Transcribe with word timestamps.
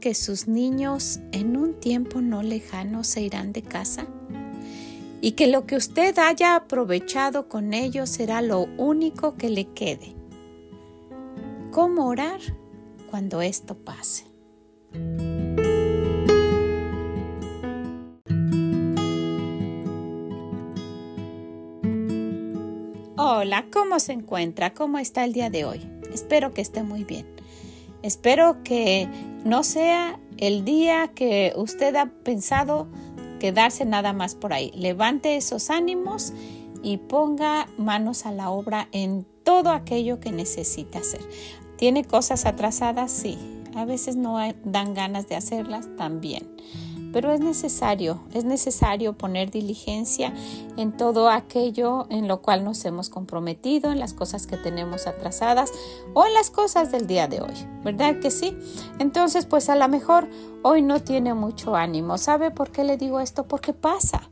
Que 0.00 0.14
sus 0.14 0.48
niños 0.48 1.20
en 1.32 1.56
un 1.56 1.74
tiempo 1.74 2.20
no 2.20 2.42
lejano 2.42 3.04
se 3.04 3.22
irán 3.22 3.52
de 3.52 3.62
casa? 3.62 4.06
Y 5.20 5.32
que 5.32 5.46
lo 5.46 5.66
que 5.66 5.76
usted 5.76 6.18
haya 6.18 6.56
aprovechado 6.56 7.48
con 7.48 7.72
ellos 7.72 8.10
será 8.10 8.42
lo 8.42 8.66
único 8.76 9.36
que 9.36 9.48
le 9.48 9.66
quede. 9.66 10.14
¿Cómo 11.70 12.06
orar 12.06 12.40
cuando 13.10 13.42
esto 13.42 13.74
pase? 13.74 14.24
Hola, 23.16 23.66
¿cómo 23.72 24.00
se 24.00 24.12
encuentra? 24.12 24.74
¿Cómo 24.74 24.98
está 24.98 25.24
el 25.24 25.32
día 25.32 25.48
de 25.48 25.64
hoy? 25.64 25.80
Espero 26.12 26.52
que 26.52 26.60
esté 26.60 26.82
muy 26.82 27.04
bien. 27.04 27.33
Espero 28.04 28.62
que 28.64 29.08
no 29.46 29.62
sea 29.62 30.20
el 30.36 30.66
día 30.66 31.08
que 31.14 31.54
usted 31.56 31.96
ha 31.96 32.04
pensado 32.04 32.86
quedarse 33.40 33.86
nada 33.86 34.12
más 34.12 34.34
por 34.34 34.52
ahí. 34.52 34.70
Levante 34.74 35.36
esos 35.36 35.70
ánimos 35.70 36.34
y 36.82 36.98
ponga 36.98 37.66
manos 37.78 38.26
a 38.26 38.32
la 38.32 38.50
obra 38.50 38.88
en 38.92 39.24
todo 39.42 39.70
aquello 39.70 40.20
que 40.20 40.32
necesita 40.32 40.98
hacer. 40.98 41.22
¿Tiene 41.78 42.04
cosas 42.04 42.44
atrasadas? 42.44 43.10
Sí. 43.10 43.38
A 43.74 43.86
veces 43.86 44.16
no 44.16 44.36
dan 44.64 44.92
ganas 44.92 45.26
de 45.26 45.36
hacerlas 45.36 45.88
también 45.96 46.46
pero 47.14 47.32
es 47.32 47.38
necesario, 47.38 48.20
es 48.32 48.44
necesario 48.44 49.12
poner 49.12 49.52
diligencia 49.52 50.34
en 50.76 50.90
todo 50.96 51.30
aquello 51.30 52.08
en 52.10 52.26
lo 52.26 52.42
cual 52.42 52.64
nos 52.64 52.84
hemos 52.84 53.08
comprometido, 53.08 53.92
en 53.92 54.00
las 54.00 54.14
cosas 54.14 54.48
que 54.48 54.56
tenemos 54.56 55.06
atrasadas 55.06 55.70
o 56.12 56.26
en 56.26 56.34
las 56.34 56.50
cosas 56.50 56.90
del 56.90 57.06
día 57.06 57.28
de 57.28 57.40
hoy, 57.40 57.54
¿verdad 57.84 58.18
que 58.18 58.32
sí? 58.32 58.58
Entonces, 58.98 59.46
pues 59.46 59.68
a 59.68 59.76
lo 59.76 59.88
mejor 59.88 60.28
hoy 60.64 60.82
no 60.82 61.02
tiene 61.02 61.34
mucho 61.34 61.76
ánimo. 61.76 62.18
¿Sabe 62.18 62.50
por 62.50 62.72
qué 62.72 62.82
le 62.82 62.96
digo 62.96 63.20
esto? 63.20 63.44
Porque 63.44 63.72
pasa 63.72 64.28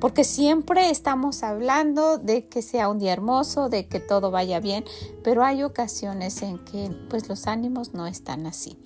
porque 0.00 0.24
siempre 0.24 0.90
estamos 0.90 1.42
hablando 1.42 2.18
de 2.18 2.46
que 2.46 2.62
sea 2.62 2.88
un 2.88 2.98
día 2.98 3.12
hermoso, 3.12 3.68
de 3.68 3.86
que 3.86 4.00
todo 4.00 4.30
vaya 4.30 4.60
bien, 4.60 4.84
pero 5.22 5.44
hay 5.44 5.62
ocasiones 5.62 6.42
en 6.42 6.58
que 6.64 6.90
pues 7.08 7.28
los 7.28 7.46
ánimos 7.46 7.94
no 7.94 8.06
están 8.06 8.46
así. 8.46 8.78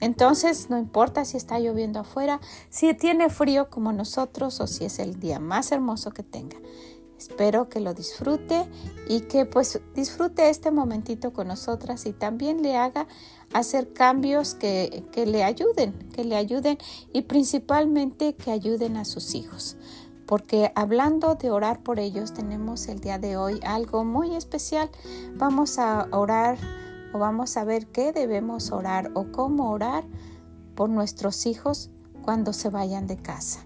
Entonces, 0.00 0.68
no 0.68 0.78
importa 0.78 1.24
si 1.24 1.36
está 1.36 1.58
lloviendo 1.58 2.00
afuera, 2.00 2.40
si 2.68 2.92
tiene 2.94 3.30
frío 3.30 3.70
como 3.70 3.92
nosotros 3.92 4.60
o 4.60 4.66
si 4.66 4.84
es 4.84 4.98
el 4.98 5.18
día 5.18 5.40
más 5.40 5.72
hermoso 5.72 6.10
que 6.10 6.22
tenga. 6.22 6.56
Espero 7.18 7.70
que 7.70 7.80
lo 7.80 7.94
disfrute 7.94 8.68
y 9.08 9.20
que 9.20 9.46
pues 9.46 9.80
disfrute 9.94 10.50
este 10.50 10.70
momentito 10.70 11.32
con 11.32 11.48
nosotras 11.48 12.04
y 12.04 12.12
también 12.12 12.62
le 12.62 12.76
haga 12.76 13.06
hacer 13.54 13.94
cambios 13.94 14.54
que, 14.54 15.04
que 15.12 15.24
le 15.24 15.42
ayuden, 15.42 15.94
que 16.12 16.24
le 16.24 16.36
ayuden 16.36 16.76
y 17.14 17.22
principalmente 17.22 18.34
que 18.34 18.50
ayuden 18.50 18.98
a 18.98 19.06
sus 19.06 19.34
hijos 19.34 19.78
porque 20.26 20.72
hablando 20.74 21.36
de 21.36 21.50
orar 21.50 21.80
por 21.80 22.00
ellos 22.00 22.32
tenemos 22.32 22.88
el 22.88 23.00
día 23.00 23.18
de 23.18 23.36
hoy 23.36 23.60
algo 23.64 24.04
muy 24.04 24.34
especial. 24.34 24.90
Vamos 25.36 25.78
a 25.78 26.08
orar 26.10 26.58
o 27.12 27.18
vamos 27.18 27.56
a 27.56 27.64
ver 27.64 27.86
qué 27.86 28.12
debemos 28.12 28.72
orar 28.72 29.10
o 29.14 29.30
cómo 29.30 29.70
orar 29.70 30.04
por 30.74 30.90
nuestros 30.90 31.46
hijos 31.46 31.90
cuando 32.22 32.52
se 32.52 32.68
vayan 32.68 33.06
de 33.06 33.16
casa. 33.16 33.60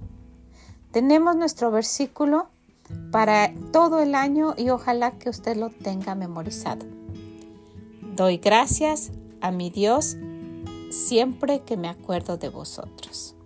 Tenemos 0.93 1.34
nuestro 1.37 1.71
versículo 1.71 2.48
para 3.10 3.53
todo 3.72 4.00
el 4.00 4.15
año 4.15 4.54
y 4.56 4.71
ojalá 4.71 5.12
que 5.12 5.31
usted 5.31 5.56
lo 5.56 5.71
tenga 5.71 6.15
memorizado. 6.15 6.84
Doy 8.16 8.37
gracias 8.37 9.12
a 9.41 9.50
mi 9.50 9.71
Dios 9.71 10.16
siempre 10.91 11.60
que 11.60 11.77
me 11.77 11.88
acuerdo 11.88 12.37
de 12.37 12.50
vosotros 12.50 13.37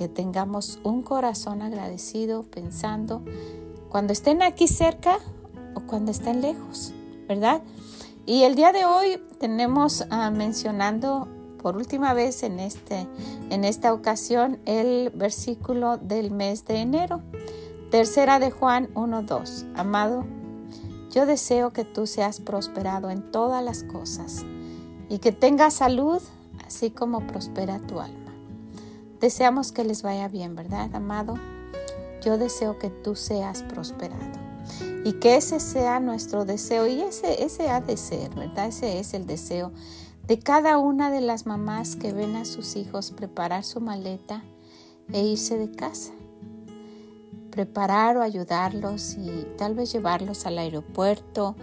que 0.00 0.08
tengamos 0.08 0.80
un 0.82 1.02
corazón 1.02 1.60
agradecido 1.60 2.44
pensando 2.44 3.22
cuando 3.90 4.14
estén 4.14 4.40
aquí 4.40 4.66
cerca 4.66 5.18
o 5.74 5.80
cuando 5.80 6.10
estén 6.10 6.40
lejos, 6.40 6.94
¿verdad? 7.28 7.60
Y 8.24 8.44
el 8.44 8.54
día 8.54 8.72
de 8.72 8.86
hoy 8.86 9.22
tenemos 9.38 10.06
uh, 10.10 10.30
mencionando 10.34 11.28
por 11.62 11.76
última 11.76 12.14
vez 12.14 12.42
en, 12.44 12.60
este, 12.60 13.06
en 13.50 13.62
esta 13.66 13.92
ocasión 13.92 14.58
el 14.64 15.10
versículo 15.10 15.98
del 15.98 16.30
mes 16.30 16.64
de 16.64 16.76
enero. 16.76 17.20
Tercera 17.90 18.38
de 18.38 18.50
Juan 18.50 18.88
1.2. 18.94 19.66
Amado, 19.76 20.24
yo 21.10 21.26
deseo 21.26 21.74
que 21.74 21.84
tú 21.84 22.06
seas 22.06 22.40
prosperado 22.40 23.10
en 23.10 23.30
todas 23.30 23.62
las 23.62 23.82
cosas 23.82 24.46
y 25.10 25.18
que 25.18 25.32
tengas 25.32 25.74
salud, 25.74 26.22
así 26.66 26.90
como 26.90 27.26
prospera 27.26 27.80
tu 27.80 28.00
alma. 28.00 28.19
Deseamos 29.20 29.70
que 29.70 29.84
les 29.84 30.02
vaya 30.02 30.28
bien, 30.28 30.56
¿verdad, 30.56 30.94
amado? 30.94 31.34
Yo 32.24 32.38
deseo 32.38 32.78
que 32.78 32.88
tú 32.88 33.16
seas 33.16 33.62
prosperado 33.62 34.40
y 35.04 35.12
que 35.14 35.36
ese 35.36 35.60
sea 35.60 36.00
nuestro 36.00 36.46
deseo 36.46 36.86
y 36.86 37.02
ese, 37.02 37.44
ese 37.44 37.68
ha 37.68 37.82
de 37.82 37.98
ser, 37.98 38.34
¿verdad? 38.34 38.68
Ese 38.68 38.98
es 38.98 39.12
el 39.12 39.26
deseo 39.26 39.72
de 40.26 40.38
cada 40.38 40.78
una 40.78 41.10
de 41.10 41.20
las 41.20 41.44
mamás 41.44 41.96
que 41.96 42.14
ven 42.14 42.34
a 42.34 42.46
sus 42.46 42.76
hijos 42.76 43.10
preparar 43.10 43.62
su 43.62 43.80
maleta 43.80 44.42
e 45.12 45.22
irse 45.22 45.58
de 45.58 45.70
casa. 45.70 46.12
Preparar 47.50 48.16
o 48.16 48.22
ayudarlos 48.22 49.16
y 49.18 49.46
tal 49.58 49.74
vez 49.74 49.92
llevarlos 49.92 50.46
al 50.46 50.56
aeropuerto 50.56 51.56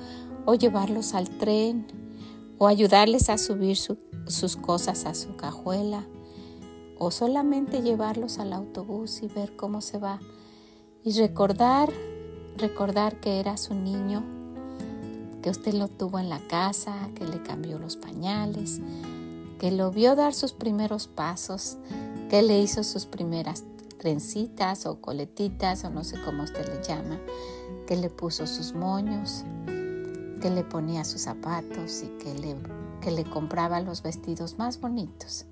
o 0.45 0.53
llevarlos 0.53 1.16
al 1.16 1.28
tren 1.39 1.88
o 2.59 2.68
ayudarles 2.68 3.29
a 3.29 3.39
subir 3.39 3.78
sus 3.78 4.57
cosas 4.57 5.06
a 5.06 5.16
su 5.16 5.35
cajuela 5.38 6.06
o 7.00 7.12
solamente 7.12 7.81
llevarlos 7.81 8.40
al 8.40 8.53
autobús 8.53 9.22
y 9.22 9.28
ver 9.28 9.56
cómo 9.56 9.81
se 9.81 9.97
va. 9.97 10.19
Y 11.03 11.12
recordar, 11.13 11.91
recordar 12.58 13.19
que 13.19 13.40
era 13.40 13.58
su 13.58 13.74
niño, 13.74 14.24
que 15.41 15.50
usted 15.50 15.74
lo 15.74 15.88
tuvo 15.88 16.19
en 16.19 16.30
la 16.30 16.40
casa, 16.47 17.09
que 17.16 17.25
le 17.25 17.41
cambió 17.41 17.80
los 17.80 17.96
pañales, 17.96 18.81
que 19.59 19.72
lo 19.72 19.91
vio 19.91 20.16
dar 20.16 20.34
sus 20.34 20.53
primeros 20.53 21.07
pasos, 21.07 21.78
que 22.30 22.41
le 22.41 22.59
hizo 22.59 22.84
sus 22.84 23.06
primeras 23.06 23.63
trencitas 23.97 24.86
o 24.86 25.00
coletitas 25.02 25.84
o 25.84 25.90
no 25.90 26.03
sé 26.03 26.18
cómo 26.24 26.44
usted 26.44 26.68
le 26.68 26.84
llama, 26.84 27.19
que 27.88 27.96
le 27.96 28.09
puso 28.09 28.46
sus 28.47 28.74
moños, 28.74 29.46
que 30.41 30.50
le 30.50 30.63
ponía 30.63 31.03
sus 31.06 31.22
zapatos 31.22 32.03
y 32.03 32.07
que 32.24 32.34
le, 32.34 32.56
que 33.02 33.12
le 33.12 33.24
compraba 33.24 33.80
los 33.80 34.03
vestidos 34.03 34.57
más 34.57 34.80
bonitos 34.80 35.46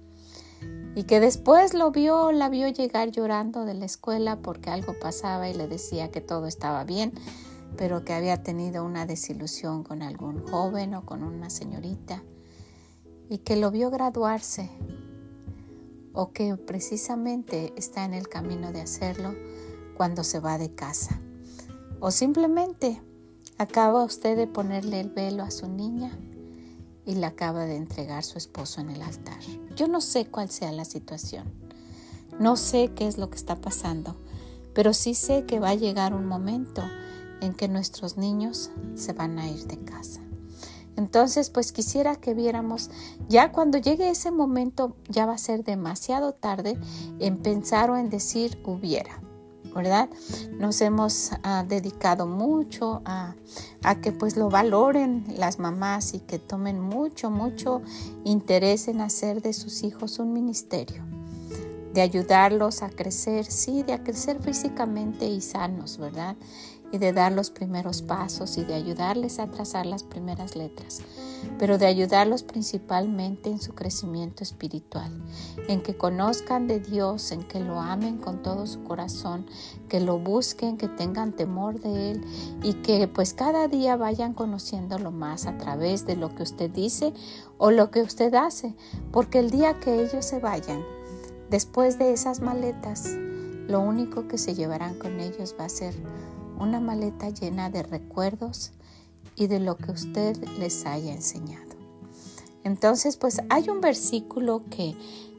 y 0.96 1.04
que 1.04 1.20
después 1.20 1.74
lo 1.74 1.92
vio, 1.92 2.32
la 2.32 2.48
vio 2.48 2.70
llegar 2.70 3.12
llorando 3.12 3.66
de 3.66 3.74
la 3.74 3.86
escuela 3.86 4.38
porque 4.38 4.70
algo 4.70 4.98
pasaba 4.98 5.50
y 5.50 5.54
le 5.54 5.68
decía 5.68 6.10
que 6.10 6.22
todo 6.22 6.48
estaba 6.48 6.86
bien, 6.86 7.14
pero 7.78 8.06
que 8.06 8.14
había 8.14 8.42
tenido 8.44 8.86
una 8.86 9.06
desilusión 9.06 9.84
con 9.84 10.02
algún 10.02 10.48
joven 10.48 10.96
o 10.96 11.06
con 11.06 11.24
una 11.24 11.50
señorita 11.50 12.24
y 13.30 13.40
que 13.40 13.58
lo 13.58 13.72
vio 13.72 13.92
graduarse 13.92 14.70
o 16.14 16.32
que 16.32 16.56
precisamente 16.56 17.74
está 17.76 18.06
en 18.06 18.14
el 18.14 18.30
camino 18.30 18.72
de 18.72 18.80
hacerlo 18.80 19.36
cuando 19.98 20.24
se 20.24 20.40
va 20.40 20.58
de 20.58 20.74
casa. 20.74 21.20
O 22.00 22.10
simplemente 22.12 23.02
acaba 23.58 24.04
usted 24.04 24.38
de 24.38 24.48
ponerle 24.48 25.02
el 25.02 25.10
velo 25.10 25.44
a 25.44 25.52
su 25.52 25.68
niña 25.68 26.18
y 27.06 27.16
le 27.16 27.26
acaba 27.26 27.66
de 27.66 27.76
entregar 27.76 28.24
su 28.24 28.38
esposo 28.38 28.82
en 28.82 28.90
el 28.90 29.02
altar. 29.02 29.40
Yo 29.76 29.88
no 29.88 30.02
sé 30.02 30.26
cuál 30.26 30.50
sea 30.50 30.72
la 30.72 30.86
situación, 30.86 31.46
no 32.40 32.58
sé 32.58 32.92
qué 32.96 33.08
es 33.08 33.18
lo 33.18 33.30
que 33.30 33.38
está 33.38 33.56
pasando, 33.56 34.16
pero 34.74 34.94
sí 34.94 35.14
sé 35.14 35.46
que 35.46 35.60
va 35.60 35.70
a 35.70 35.76
llegar 35.76 36.14
un 36.14 36.26
momento 36.26 36.84
en 37.42 37.54
que 37.54 37.68
nuestros 37.68 38.18
niños 38.18 38.72
se 38.96 39.14
van 39.14 39.40
a 39.40 39.50
ir 39.50 39.66
de 39.68 39.78
casa. 39.78 40.22
Entonces, 40.98 41.50
pues 41.50 41.72
quisiera 41.72 42.16
que 42.16 42.34
viéramos, 42.34 42.90
ya 43.28 43.52
cuando 43.52 43.78
llegue 43.78 44.10
ese 44.10 44.32
momento, 44.32 44.96
ya 45.10 45.26
va 45.26 45.34
a 45.34 45.38
ser 45.38 45.64
demasiado 45.64 46.34
tarde 46.34 46.78
en 47.20 47.38
pensar 47.38 47.90
o 47.92 47.98
en 47.98 48.10
decir 48.10 48.58
hubiera. 48.66 49.20
¿Verdad? 49.74 50.10
Nos 50.60 50.82
hemos 50.82 51.32
ah, 51.44 51.64
dedicado 51.68 52.28
mucho 52.28 53.02
a, 53.06 53.36
que 54.02 54.12
pues 54.12 54.36
lo 54.36 54.50
valoren 54.50 55.26
las 55.38 55.60
mamás 55.60 56.14
y 56.14 56.20
que 56.20 56.40
tomen 56.40 56.80
mucho, 56.80 57.30
mucho 57.30 57.82
interés 58.24 58.88
en 58.88 59.02
hacer 59.02 59.42
de 59.42 59.54
sus 59.54 59.84
hijos 59.84 60.20
un 60.20 60.34
ministerio. 60.34 61.04
de 61.94 62.02
ayudarlos 62.02 62.84
a 62.84 62.90
crecer, 62.90 63.46
sí, 63.46 63.82
de 63.82 64.04
crecer 64.04 64.42
físicamente 64.42 65.28
y 65.28 65.40
sanos, 65.40 65.98
¿verdad? 65.98 66.36
y 66.92 66.98
de 66.98 67.14
dar 67.14 67.32
los 67.32 67.50
primeros 67.50 68.02
pasos 68.02 68.58
y 68.58 68.64
de 68.64 68.74
ayudarles 68.74 69.40
a 69.40 69.48
trazar 69.48 69.86
las 69.86 70.04
primeras 70.04 70.56
letras, 70.56 71.02
pero 71.58 71.78
de 71.78 71.86
ayudarlos 71.86 72.44
principalmente 72.44 73.50
en 73.50 73.60
su 73.60 73.74
crecimiento 73.74 74.44
espiritual, 74.44 75.12
en 75.68 75.82
que 75.82 75.96
conozcan 75.96 76.68
de 76.68 76.80
Dios, 76.80 77.32
en 77.32 77.44
que 77.44 77.60
lo 77.60 77.80
amen 77.80 78.18
con 78.18 78.42
todo 78.42 78.68
su 78.68 78.84
corazón, 78.84 79.46
que 79.90 80.00
lo 80.00 80.20
busquen, 80.20 80.78
que 80.78 80.88
tengan 80.88 81.32
temor 81.34 81.80
de 81.80 82.12
Él 82.12 82.26
y 82.64 82.74
que 82.76 83.08
pues 83.08 83.34
cada 83.34 83.68
día 83.68 83.96
vayan 83.96 84.34
conociéndolo 84.34 85.12
más 85.12 85.46
a 85.46 85.58
través 85.58 86.06
de 86.06 86.16
lo 86.16 86.34
que 86.36 86.44
usted 86.44 86.70
dice 86.70 87.14
o 87.58 87.72
lo 87.72 87.92
que 87.92 88.02
usted 88.02 88.34
hace, 88.36 88.76
porque 89.12 89.40
el 89.40 89.50
día 89.50 89.80
que 89.80 90.04
ellos 90.04 90.26
se 90.26 90.40
vayan, 90.40 90.84
después 91.50 91.98
de 91.98 92.14
esas 92.14 92.42
maletas, 92.42 93.10
lo 93.68 93.80
único 93.80 94.28
que 94.28 94.38
se 94.38 94.54
llevarán 94.54 94.96
con 95.00 95.20
ellos 95.20 95.56
va 95.60 95.66
a 95.66 95.70
ser 95.70 95.94
una 96.60 96.80
maleta 96.80 97.30
llena 97.30 97.70
de 97.70 97.84
recuerdos 97.84 98.72
y 99.36 99.48
de 99.48 99.60
lo 99.60 99.78
que 99.78 99.92
usted 99.92 100.38
les 100.60 100.86
haya 100.86 101.14
enseñado. 101.14 101.76
Entonces, 102.64 103.16
pues 103.18 103.42
hay 103.50 103.70
un 103.70 103.80
versículo 103.80 104.64
que, 104.70 104.96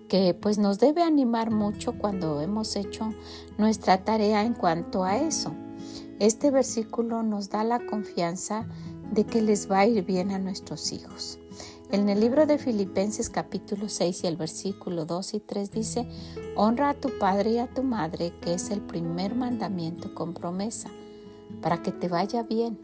que 0.08 0.32
pues 0.32 0.58
nos 0.58 0.78
debe 0.78 1.02
animar 1.02 1.50
mucho 1.50 1.98
cuando 1.98 2.40
hemos 2.40 2.76
hecho 2.76 3.12
nuestra 3.58 4.04
tarea 4.04 4.44
en 4.44 4.54
cuanto 4.54 5.04
a 5.04 5.16
eso. 5.16 5.52
Este 6.20 6.50
versículo 6.50 7.22
nos 7.22 7.50
da 7.50 7.64
la 7.64 7.84
confianza 7.84 8.66
de 9.10 9.24
que 9.24 9.42
les 9.42 9.70
va 9.70 9.80
a 9.80 9.86
ir 9.86 10.04
bien 10.04 10.30
a 10.30 10.38
nuestros 10.38 10.92
hijos. 10.92 11.38
En 11.90 12.08
el 12.08 12.20
libro 12.20 12.46
de 12.46 12.58
Filipenses 12.58 13.30
capítulo 13.30 13.88
6 13.88 14.24
y 14.24 14.26
el 14.26 14.36
versículo 14.36 15.04
2 15.04 15.34
y 15.34 15.40
3 15.40 15.70
dice, 15.70 16.08
honra 16.56 16.90
a 16.90 16.94
tu 16.94 17.16
padre 17.18 17.52
y 17.52 17.58
a 17.58 17.72
tu 17.72 17.82
madre, 17.82 18.32
que 18.40 18.54
es 18.54 18.70
el 18.70 18.80
primer 18.80 19.34
mandamiento 19.34 20.14
con 20.14 20.32
promesa 20.34 20.90
para 21.60 21.82
que 21.82 21.92
te 21.92 22.08
vaya 22.08 22.42
bien 22.42 22.78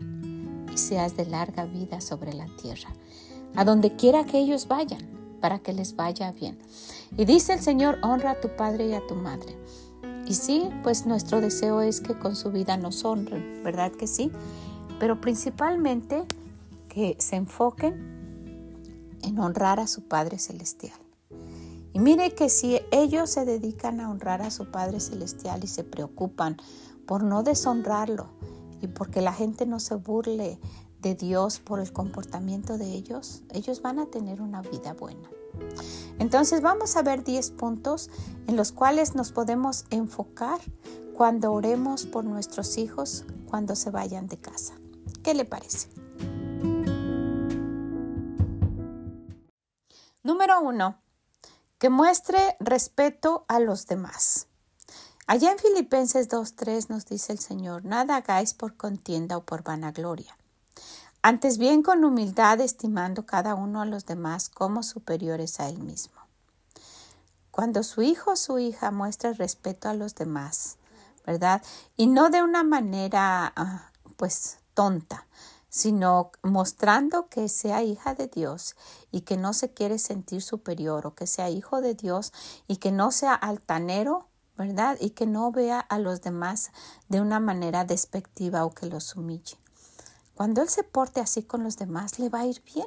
y 0.73 0.79
seas 0.79 1.17
de 1.17 1.27
larga 1.27 1.67
vida 1.67 2.01
sobre 2.01 2.33
la 2.33 2.47
tierra, 2.57 2.89
a 3.55 3.65
donde 3.65 3.95
quiera 3.97 4.25
que 4.25 4.39
ellos 4.39 4.69
vayan, 4.69 5.03
para 5.41 5.59
que 5.59 5.73
les 5.73 5.97
vaya 5.97 6.33
bien. 6.33 6.59
Y 7.17 7.25
dice 7.25 7.55
el 7.55 7.61
Señor, 7.61 7.99
honra 8.03 8.33
a 8.33 8.41
tu 8.41 8.49
padre 8.57 8.89
y 8.89 8.95
a 8.95 9.07
tu 9.07 9.15
madre. 9.15 9.57
Y 10.27 10.35
sí, 10.35 10.71
pues 10.83 11.05
nuestro 11.05 11.41
deseo 11.41 11.83
es 11.83 12.01
que 12.01 12.19
con 12.19 12.37
su 12.37 12.51
vida 12.51 12.77
nos 12.77 13.05
honren, 13.05 13.63
¿verdad 13.63 13.93
que 13.93 14.07
sí? 14.07 14.31
Pero 14.99 15.21
principalmente 15.21 16.25
que 16.89 17.17
se 17.19 17.37
enfoquen 17.37 18.13
en 19.23 19.39
honrar 19.39 19.81
a 19.81 19.87
su 19.87 20.03
Padre 20.03 20.39
Celestial. 20.39 20.99
Y 21.93 21.99
mire 21.99 22.35
que 22.35 22.49
si 22.49 22.81
ellos 22.91 23.31
se 23.31 23.45
dedican 23.45 24.01
a 24.01 24.11
honrar 24.11 24.43
a 24.43 24.51
su 24.51 24.71
Padre 24.71 25.01
Celestial 25.01 25.63
y 25.65 25.67
se 25.67 25.85
preocupan 25.85 26.57
por 27.07 27.23
no 27.23 27.43
deshonrarlo, 27.43 28.29
y 28.83 28.89
porque 28.89 29.23
la 29.23 29.33
gente 29.33 29.65
no 29.65 29.81
se 29.81 29.95
burle 29.95 30.59
de 31.01 31.15
Dios 31.15 31.59
por 31.61 31.81
el 31.81 31.93
comportamiento 31.93 32.77
de 32.77 32.93
ellos, 32.93 33.43
ellos 33.53 33.81
van 33.81 33.99
a 33.99 34.07
tener 34.07 34.43
una 34.43 34.61
vida 34.61 34.93
buena. 34.93 35.31
Entonces 36.19 36.61
vamos 36.61 36.97
a 36.97 37.03
ver 37.03 37.25
10 37.25 37.51
puntos 37.53 38.11
en 38.47 38.57
los 38.57 38.73
cuales 38.73 39.15
nos 39.15 39.33
podemos 39.33 39.85
enfocar 39.91 40.61
cuando 41.15 41.53
oremos 41.53 42.07
por 42.07 42.25
nuestros 42.25 42.79
hijos 42.79 43.25
cuando 43.49 43.77
se 43.77 43.91
vayan 43.91 44.27
de 44.27 44.39
casa. 44.39 44.75
¿Qué 45.23 45.35
le 45.35 45.45
parece? 45.45 45.89
Número 50.23 50.61
1. 50.63 50.99
Que 51.79 51.91
muestre 51.91 52.57
respeto 52.61 53.45
a 53.49 53.59
los 53.59 53.87
demás. 53.87 54.49
Allá 55.27 55.53
en 55.53 55.59
Filipenses 55.59 56.29
2.3 56.29 56.89
nos 56.89 57.07
dice 57.07 57.33
el 57.33 57.39
Señor, 57.39 57.85
nada 57.85 58.17
hagáis 58.17 58.55
por 58.55 58.77
contienda 58.77 59.37
o 59.37 59.45
por 59.45 59.63
vanagloria. 59.63 60.37
Antes 61.23 61.59
bien 61.59 61.83
con 61.83 62.05
humildad 62.05 62.61
estimando 62.61 63.25
cada 63.25 63.55
uno 63.55 63.81
a 63.81 63.87
los 63.87 64.05
demás 64.05 64.49
como 64.49 64.83
superiores 64.83 65.61
a 65.61 65.69
él 65.69 65.79
mismo. 65.79 66.21
Cuando 67.53 67.85
su 67.85 68.03
hijo 68.03 68.33
o 68.33 68.37
su 68.37 68.59
hija 68.59 68.91
muestra 68.91 69.33
respeto 69.33 69.89
a 69.89 69.95
los 69.95 70.17
demás, 70.17 70.79
¿verdad? 71.25 71.63
Y 71.97 72.09
no 72.09 72.29
de 72.29 72.43
una 72.43 72.65
manera 72.65 73.53
ah, 73.55 73.93
pues 74.17 74.59
tonta, 74.75 75.27
sino 75.69 76.33
mostrando 76.43 77.29
que 77.29 77.49
sea 77.49 77.85
hija 77.85 78.17
de 78.17 78.27
Dios 78.27 78.75
y 79.13 79.21
que 79.21 79.37
no 79.37 79.53
se 79.53 79.73
quiere 79.73 79.99
sentir 80.01 80.43
superior 80.43 81.07
o 81.07 81.15
que 81.15 81.29
sea 81.29 81.49
hijo 81.49 81.81
de 81.81 81.95
Dios 81.95 82.33
y 82.67 82.79
que 82.79 82.91
no 82.91 83.13
sea 83.13 83.35
altanero 83.35 84.29
¿verdad? 84.67 84.97
Y 85.01 85.11
que 85.11 85.27
no 85.27 85.51
vea 85.51 85.81
a 85.81 85.99
los 85.99 86.23
demás 86.23 86.71
de 87.09 87.21
una 87.21 87.41
manera 87.41 87.85
despectiva 87.85 88.65
o 88.65 88.73
que 88.73 88.87
los 88.87 89.17
humille. 89.17 89.57
Cuando 90.35 90.63
Él 90.63 90.69
se 90.69 90.85
porte 90.85 91.21
así 91.21 91.43
con 91.43 91.65
los 91.65 91.77
demás, 91.77 92.19
le 92.19 92.29
va 92.29 92.41
a 92.41 92.47
ir 92.47 92.63
bien. 92.63 92.87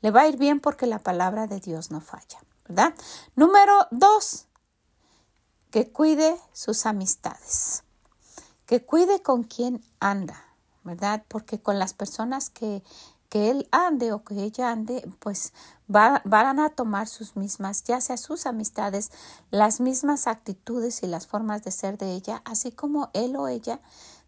Le 0.00 0.10
va 0.10 0.22
a 0.22 0.28
ir 0.28 0.38
bien 0.38 0.60
porque 0.60 0.86
la 0.86 0.98
palabra 0.98 1.46
de 1.46 1.60
Dios 1.60 1.90
no 1.90 2.00
falla, 2.00 2.38
¿verdad? 2.66 2.94
Número 3.36 3.86
dos, 3.90 4.46
que 5.70 5.92
cuide 5.92 6.40
sus 6.52 6.86
amistades, 6.86 7.84
que 8.64 8.84
cuide 8.84 9.20
con 9.20 9.42
quien 9.42 9.84
anda, 10.00 10.42
¿verdad? 10.84 11.22
Porque 11.28 11.60
con 11.60 11.78
las 11.78 11.92
personas 11.92 12.48
que 12.48 12.82
que 13.28 13.50
él 13.50 13.68
ande 13.70 14.12
o 14.12 14.24
que 14.24 14.42
ella 14.42 14.70
ande, 14.70 15.06
pues 15.18 15.52
van 15.86 16.58
a 16.58 16.70
tomar 16.70 17.08
sus 17.08 17.36
mismas, 17.36 17.84
ya 17.84 18.00
sea 18.00 18.16
sus 18.16 18.46
amistades, 18.46 19.10
las 19.50 19.80
mismas 19.80 20.26
actitudes 20.26 21.02
y 21.02 21.06
las 21.06 21.26
formas 21.26 21.62
de 21.62 21.70
ser 21.70 21.98
de 21.98 22.12
ella, 22.12 22.42
así 22.44 22.72
como 22.72 23.10
él 23.12 23.36
o 23.36 23.48
ella 23.48 23.80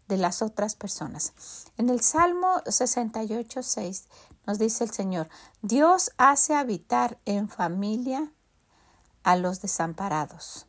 de 0.07 0.17
las 0.17 0.41
otras 0.41 0.75
personas. 0.75 1.33
En 1.77 1.89
el 1.89 2.01
Salmo 2.01 2.61
68, 2.65 3.63
6 3.63 4.07
nos 4.45 4.59
dice 4.59 4.83
el 4.83 4.91
Señor, 4.91 5.29
Dios 5.61 6.11
hace 6.17 6.53
habitar 6.53 7.17
en 7.25 7.47
familia 7.47 8.31
a 9.23 9.35
los 9.35 9.61
desamparados, 9.61 10.67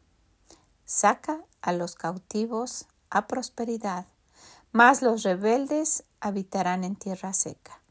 saca 0.85 1.41
a 1.61 1.73
los 1.73 1.97
cautivos 1.97 2.87
a 3.11 3.27
prosperidad, 3.27 4.07
mas 4.73 5.03
los 5.03 5.23
rebeldes 5.23 6.05
habitarán 6.21 6.85
en 6.85 6.97
tierra 6.97 7.33
seca. 7.33 7.82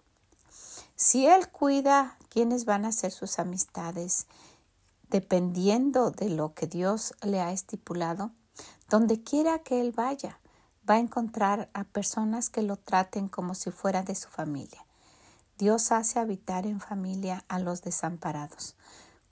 Si 1.03 1.25
Él 1.25 1.49
cuida 1.49 2.15
quiénes 2.29 2.65
van 2.65 2.85
a 2.85 2.91
ser 2.91 3.11
sus 3.11 3.39
amistades, 3.39 4.27
dependiendo 5.09 6.11
de 6.11 6.29
lo 6.29 6.53
que 6.53 6.67
Dios 6.67 7.15
le 7.23 7.41
ha 7.41 7.51
estipulado, 7.51 8.29
donde 8.87 9.23
quiera 9.23 9.57
que 9.63 9.81
Él 9.81 9.93
vaya, 9.93 10.37
va 10.87 10.95
a 10.95 10.99
encontrar 10.99 11.71
a 11.73 11.85
personas 11.85 12.51
que 12.51 12.61
lo 12.61 12.77
traten 12.77 13.29
como 13.29 13.55
si 13.55 13.71
fuera 13.71 14.03
de 14.03 14.13
su 14.13 14.29
familia. 14.29 14.85
Dios 15.57 15.91
hace 15.91 16.19
habitar 16.19 16.67
en 16.67 16.79
familia 16.79 17.45
a 17.47 17.57
los 17.57 17.81
desamparados. 17.81 18.75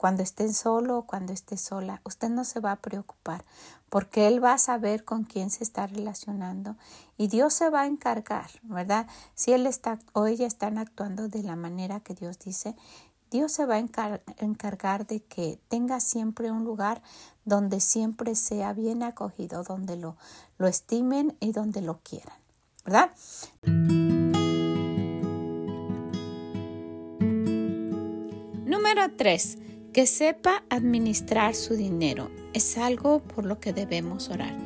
Cuando 0.00 0.22
estén 0.22 0.54
solo 0.54 0.96
o 0.96 1.02
cuando 1.02 1.34
esté 1.34 1.58
sola, 1.58 2.00
usted 2.04 2.30
no 2.30 2.44
se 2.44 2.58
va 2.58 2.72
a 2.72 2.80
preocupar 2.80 3.44
porque 3.90 4.28
Él 4.28 4.42
va 4.42 4.54
a 4.54 4.58
saber 4.58 5.04
con 5.04 5.24
quién 5.24 5.50
se 5.50 5.62
está 5.62 5.86
relacionando 5.86 6.76
y 7.18 7.28
Dios 7.28 7.52
se 7.52 7.68
va 7.68 7.82
a 7.82 7.86
encargar, 7.86 8.48
¿verdad? 8.62 9.06
Si 9.34 9.52
Él 9.52 9.66
está 9.66 9.98
o 10.14 10.26
ella 10.26 10.46
están 10.46 10.78
actuando 10.78 11.28
de 11.28 11.42
la 11.42 11.54
manera 11.54 12.00
que 12.00 12.14
Dios 12.14 12.38
dice, 12.38 12.74
Dios 13.30 13.52
se 13.52 13.66
va 13.66 13.74
a 13.74 14.20
encargar 14.38 15.06
de 15.06 15.22
que 15.22 15.60
tenga 15.68 16.00
siempre 16.00 16.50
un 16.50 16.64
lugar 16.64 17.02
donde 17.44 17.80
siempre 17.80 18.36
sea 18.36 18.72
bien 18.72 19.02
acogido, 19.02 19.64
donde 19.64 19.96
lo, 19.96 20.16
lo 20.56 20.66
estimen 20.66 21.36
y 21.40 21.52
donde 21.52 21.82
lo 21.82 21.98
quieran, 21.98 22.38
¿verdad? 22.86 23.10
Número 28.64 29.14
3 29.18 29.58
que 29.92 30.06
sepa 30.06 30.64
administrar 30.68 31.54
su 31.54 31.74
dinero 31.74 32.30
es 32.52 32.78
algo 32.78 33.20
por 33.20 33.44
lo 33.44 33.58
que 33.60 33.72
debemos 33.72 34.28
orar. 34.30 34.56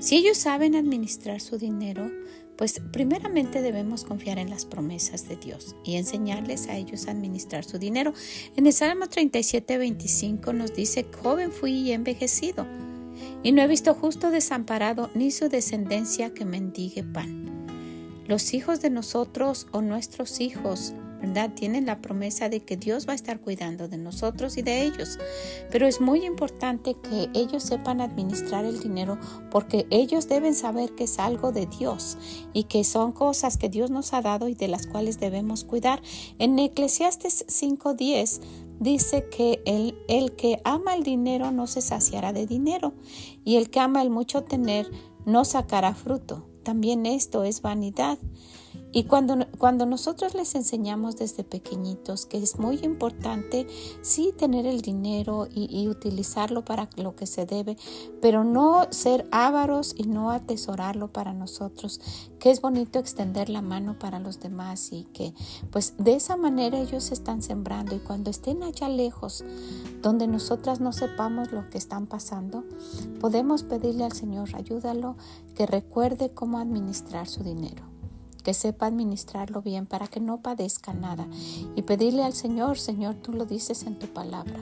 Si 0.00 0.16
ellos 0.16 0.38
saben 0.38 0.74
administrar 0.74 1.40
su 1.40 1.58
dinero, 1.58 2.10
pues 2.56 2.80
primeramente 2.92 3.62
debemos 3.62 4.04
confiar 4.04 4.38
en 4.38 4.50
las 4.50 4.64
promesas 4.64 5.28
de 5.28 5.36
Dios 5.36 5.76
y 5.84 5.96
enseñarles 5.96 6.68
a 6.68 6.76
ellos 6.76 7.06
a 7.06 7.10
administrar 7.10 7.64
su 7.64 7.78
dinero. 7.78 8.12
En 8.56 8.66
el 8.66 8.72
Salmo 8.72 9.08
37, 9.08 9.78
25 9.78 10.52
nos 10.52 10.74
dice, 10.74 11.06
joven 11.22 11.52
fui 11.52 11.72
y 11.72 11.92
envejecido, 11.92 12.66
y 13.42 13.52
no 13.52 13.62
he 13.62 13.66
visto 13.66 13.94
justo 13.94 14.30
desamparado 14.30 15.10
ni 15.14 15.30
su 15.30 15.48
descendencia 15.48 16.34
que 16.34 16.44
mendigue 16.44 17.02
pan. 17.02 17.66
Los 18.26 18.54
hijos 18.54 18.80
de 18.80 18.90
nosotros 18.90 19.66
o 19.72 19.80
nuestros 19.82 20.40
hijos 20.40 20.94
Tienen 21.54 21.86
la 21.86 22.00
promesa 22.00 22.48
de 22.48 22.60
que 22.60 22.76
Dios 22.76 23.06
va 23.06 23.12
a 23.12 23.16
estar 23.16 23.40
cuidando 23.40 23.88
de 23.88 23.98
nosotros 23.98 24.56
y 24.56 24.62
de 24.62 24.82
ellos. 24.82 25.18
Pero 25.70 25.86
es 25.86 26.00
muy 26.00 26.24
importante 26.24 26.94
que 26.94 27.28
ellos 27.34 27.62
sepan 27.62 28.00
administrar 28.00 28.64
el 28.64 28.80
dinero 28.80 29.18
porque 29.50 29.86
ellos 29.90 30.28
deben 30.28 30.54
saber 30.54 30.94
que 30.94 31.04
es 31.04 31.18
algo 31.18 31.52
de 31.52 31.66
Dios 31.66 32.16
y 32.52 32.64
que 32.64 32.84
son 32.84 33.12
cosas 33.12 33.56
que 33.56 33.68
Dios 33.68 33.90
nos 33.90 34.12
ha 34.12 34.22
dado 34.22 34.48
y 34.48 34.54
de 34.54 34.68
las 34.68 34.86
cuales 34.86 35.20
debemos 35.20 35.64
cuidar. 35.64 36.02
En 36.38 36.58
Eclesiastes 36.58 37.46
5.10 37.48 38.40
dice 38.80 39.26
que 39.30 39.62
el, 39.66 39.98
el 40.08 40.32
que 40.32 40.60
ama 40.64 40.94
el 40.94 41.02
dinero 41.02 41.52
no 41.52 41.66
se 41.66 41.82
saciará 41.82 42.32
de 42.32 42.46
dinero 42.46 42.94
y 43.44 43.56
el 43.56 43.70
que 43.70 43.80
ama 43.80 44.02
el 44.02 44.10
mucho 44.10 44.42
tener 44.42 44.90
no 45.26 45.44
sacará 45.44 45.94
fruto. 45.94 46.46
También 46.62 47.06
esto 47.06 47.44
es 47.44 47.62
vanidad. 47.62 48.18
Y 48.92 49.04
cuando, 49.04 49.46
cuando 49.58 49.86
nosotros 49.86 50.34
les 50.34 50.54
enseñamos 50.56 51.16
desde 51.16 51.44
pequeñitos 51.44 52.26
que 52.26 52.38
es 52.38 52.58
muy 52.58 52.80
importante, 52.82 53.66
sí, 54.02 54.34
tener 54.36 54.66
el 54.66 54.80
dinero 54.80 55.46
y, 55.54 55.88
utilizarlo 55.88 56.64
para 56.64 56.88
lo 56.96 57.14
que 57.14 57.26
se 57.26 57.46
debe, 57.46 57.76
pero 58.20 58.44
no 58.44 58.86
ser 58.90 59.26
ávaros 59.30 59.94
y 59.96 60.04
no 60.04 60.30
atesorarlo 60.30 61.12
para 61.12 61.32
nosotros, 61.32 62.00
que 62.38 62.50
es 62.50 62.60
bonito 62.60 62.98
extender 62.98 63.48
la 63.48 63.62
mano 63.62 63.98
para 63.98 64.18
los 64.18 64.40
demás 64.40 64.92
y 64.92 65.04
que 65.04 65.34
pues 65.70 65.94
de 65.98 66.14
esa 66.14 66.36
manera 66.36 66.78
ellos 66.78 67.12
están 67.12 67.42
sembrando. 67.42 67.94
Y 67.94 68.00
cuando 68.00 68.30
estén 68.30 68.62
allá 68.62 68.88
lejos, 68.88 69.44
donde 70.02 70.26
nosotras 70.26 70.80
no 70.80 70.92
sepamos 70.92 71.52
lo 71.52 71.68
que 71.70 71.78
están 71.78 72.06
pasando, 72.06 72.64
podemos 73.20 73.62
pedirle 73.62 74.04
al 74.04 74.12
Señor, 74.12 74.48
ayúdalo, 74.54 75.16
que 75.54 75.66
recuerde 75.66 76.30
cómo 76.30 76.58
administrar 76.58 77.28
su 77.28 77.42
dinero 77.42 77.89
que 78.42 78.54
sepa 78.54 78.86
administrarlo 78.86 79.62
bien 79.62 79.86
para 79.86 80.06
que 80.06 80.20
no 80.20 80.40
padezca 80.40 80.92
nada 80.92 81.26
y 81.76 81.82
pedirle 81.82 82.22
al 82.22 82.32
Señor, 82.32 82.78
Señor, 82.78 83.16
tú 83.16 83.32
lo 83.32 83.44
dices 83.44 83.84
en 83.84 83.98
tu 83.98 84.06
palabra, 84.06 84.60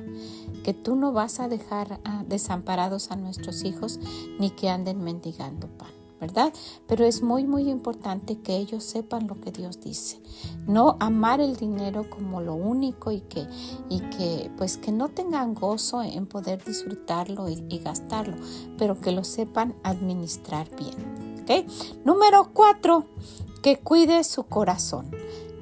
que 0.65 0.75
tú 0.75 0.97
no 0.97 1.13
vas 1.13 1.41
a 1.41 1.49
dejar 1.49 2.01
ah, 2.05 2.25
desamparados 2.27 3.11
a 3.11 3.17
nuestros 3.17 3.65
hijos 3.65 4.01
ni 4.39 4.51
que 4.51 4.69
anden 4.69 5.03
mendigando 5.03 5.69
pan. 5.69 5.99
¿verdad? 6.21 6.53
Pero 6.87 7.05
es 7.05 7.23
muy, 7.23 7.45
muy 7.45 7.71
importante 7.71 8.39
que 8.39 8.57
ellos 8.57 8.85
sepan 8.85 9.27
lo 9.27 9.41
que 9.41 9.53
Dios 9.53 9.81
dice. 9.81 10.21
No 10.67 10.97
amar 11.01 11.41
el 11.41 11.57
dinero 11.57 12.09
como 12.11 12.41
lo 12.41 12.55
único 12.55 13.13
y 13.13 13.21
que, 13.21 13.47
y 13.89 14.01
que 14.01 14.51
pues 14.57 14.77
que 14.77 14.93
no 14.93 15.09
tengan 15.09 15.55
gozo 15.55 16.03
en 16.03 16.27
poder 16.27 16.65
disfrutarlo 16.65 17.49
y, 17.49 17.79
gastarlo, 17.79 18.37
pero 18.77 19.01
que 19.01 19.13
lo 19.13 19.25
sepan 19.25 19.75
administrar 19.85 20.69
bien. 20.77 21.39
¿okay? 21.43 21.67
Número 22.05 22.51
cuatro, 22.53 23.07
que 23.63 23.79
cuide 23.79 24.25
su 24.25 24.45
corazón. 24.45 25.11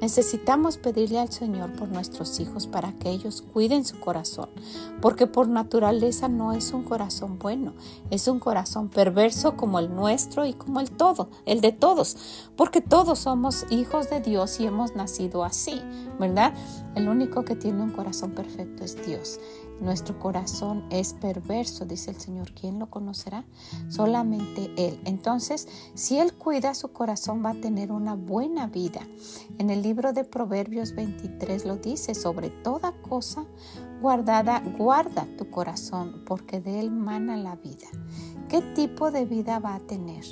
Necesitamos 0.00 0.76
pedirle 0.76 1.18
al 1.18 1.32
Señor 1.32 1.72
por 1.72 1.88
nuestros 1.88 2.38
hijos 2.38 2.66
para 2.66 2.92
que 2.92 3.08
ellos 3.08 3.42
cuiden 3.54 3.86
su 3.86 3.98
corazón, 3.98 4.50
porque 5.00 5.26
por 5.26 5.48
naturaleza 5.48 6.28
no 6.28 6.52
es 6.52 6.72
un 6.72 6.82
corazón 6.82 7.38
bueno, 7.38 7.72
es 8.10 8.28
un 8.28 8.38
corazón 8.38 8.90
perverso 8.90 9.56
como 9.56 9.78
el 9.78 9.94
nuestro 9.94 10.44
y 10.44 10.52
como 10.52 10.80
el 10.80 10.90
todo, 10.90 11.30
el 11.46 11.62
de 11.62 11.72
todos, 11.72 12.18
porque 12.56 12.82
todos 12.82 13.20
somos 13.20 13.64
hijos 13.70 14.10
de 14.10 14.20
Dios 14.20 14.60
y 14.60 14.66
hemos 14.66 14.94
nacido 14.94 15.44
así, 15.44 15.80
¿verdad? 16.20 16.52
El 16.94 17.08
único 17.08 17.46
que 17.46 17.56
tiene 17.56 17.82
un 17.82 17.90
corazón 17.90 18.32
perfecto 18.32 18.84
es 18.84 19.02
Dios. 19.06 19.40
Nuestro 19.80 20.18
corazón 20.18 20.85
es 20.90 21.12
perverso, 21.12 21.85
dice 21.85 22.11
el 22.11 22.21
Señor. 22.21 22.52
¿Quién 22.52 22.78
lo 22.78 22.88
conocerá? 22.88 23.45
Solamente 23.88 24.71
Él. 24.76 25.00
Entonces, 25.04 25.68
si 25.95 26.18
Él 26.18 26.33
cuida 26.33 26.75
su 26.75 26.92
corazón, 26.92 27.42
va 27.45 27.50
a 27.50 27.61
tener 27.61 27.92
una 27.92 28.14
buena 28.14 28.66
vida. 28.66 29.00
En 29.59 29.71
el 29.71 29.83
libro 29.83 30.12
de 30.12 30.25
Proverbios 30.25 30.95
23 30.95 31.64
lo 31.66 31.76
dice, 31.76 32.14
sobre 32.14 32.50
toda 32.50 32.92
cosa 33.02 33.45
guardada, 34.00 34.62
guarda 34.78 35.26
tu 35.37 35.50
corazón, 35.50 36.23
porque 36.26 36.61
de 36.61 36.80
Él 36.80 36.90
mana 36.90 37.37
la 37.37 37.56
vida. 37.56 37.88
¿Qué 38.49 38.62
tipo 38.75 39.11
de 39.11 39.25
vida 39.25 39.59
va 39.59 39.75
a 39.75 39.80
tener? 39.80 40.25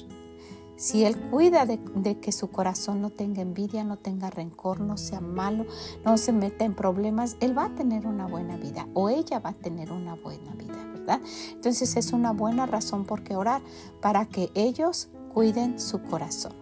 Si 0.76 1.04
Él 1.04 1.16
cuida 1.30 1.66
de, 1.66 2.18
que 2.18 2.32
su 2.32 2.50
corazón 2.50 3.00
no 3.00 3.10
tenga 3.10 3.42
envidia, 3.42 3.84
no 3.84 3.96
tenga 3.96 4.30
rencor, 4.30 4.80
no 4.80 4.96
sea 4.96 5.20
malo, 5.20 5.66
no 6.04 6.18
se 6.18 6.32
meta 6.32 6.64
en 6.64 6.74
problemas, 6.74 7.36
Él 7.40 7.56
va 7.56 7.66
a 7.66 7.74
tener 7.74 8.06
una 8.06 8.26
buena 8.26 8.56
vida 8.56 8.88
o 8.94 9.08
ella 9.08 9.38
va 9.38 9.50
a 9.50 9.54
tener 9.54 9.92
una 9.92 10.14
buena 10.14 10.52
vida, 10.54 10.84
¿verdad? 10.92 11.20
Entonces 11.52 11.96
es 11.96 12.12
una 12.12 12.32
buena 12.32 12.66
razón 12.66 13.04
por 13.04 13.22
qué 13.22 13.36
orar 13.36 13.62
para 14.00 14.26
que 14.26 14.50
ellos 14.54 15.08
cuiden 15.32 15.78
su 15.78 16.02
corazón. 16.02 16.52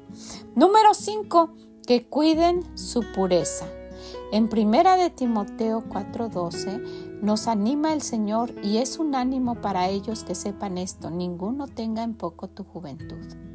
Número 0.54 0.94
5, 0.94 1.50
que 1.86 2.06
cuiden 2.06 2.62
su 2.76 3.02
pureza. 3.14 3.66
En 4.32 4.48
primera 4.48 4.96
de 4.96 5.10
Timoteo 5.10 5.84
4:12 5.88 7.20
nos 7.22 7.48
anima 7.48 7.92
el 7.92 8.02
Señor 8.02 8.54
y 8.62 8.78
es 8.78 8.98
un 8.98 9.14
ánimo 9.14 9.56
para 9.56 9.88
ellos 9.88 10.24
que 10.24 10.34
sepan 10.34 10.78
esto, 10.78 11.10
ninguno 11.10 11.68
tenga 11.68 12.02
en 12.02 12.14
poco 12.14 12.48
tu 12.48 12.64
juventud. 12.64 13.51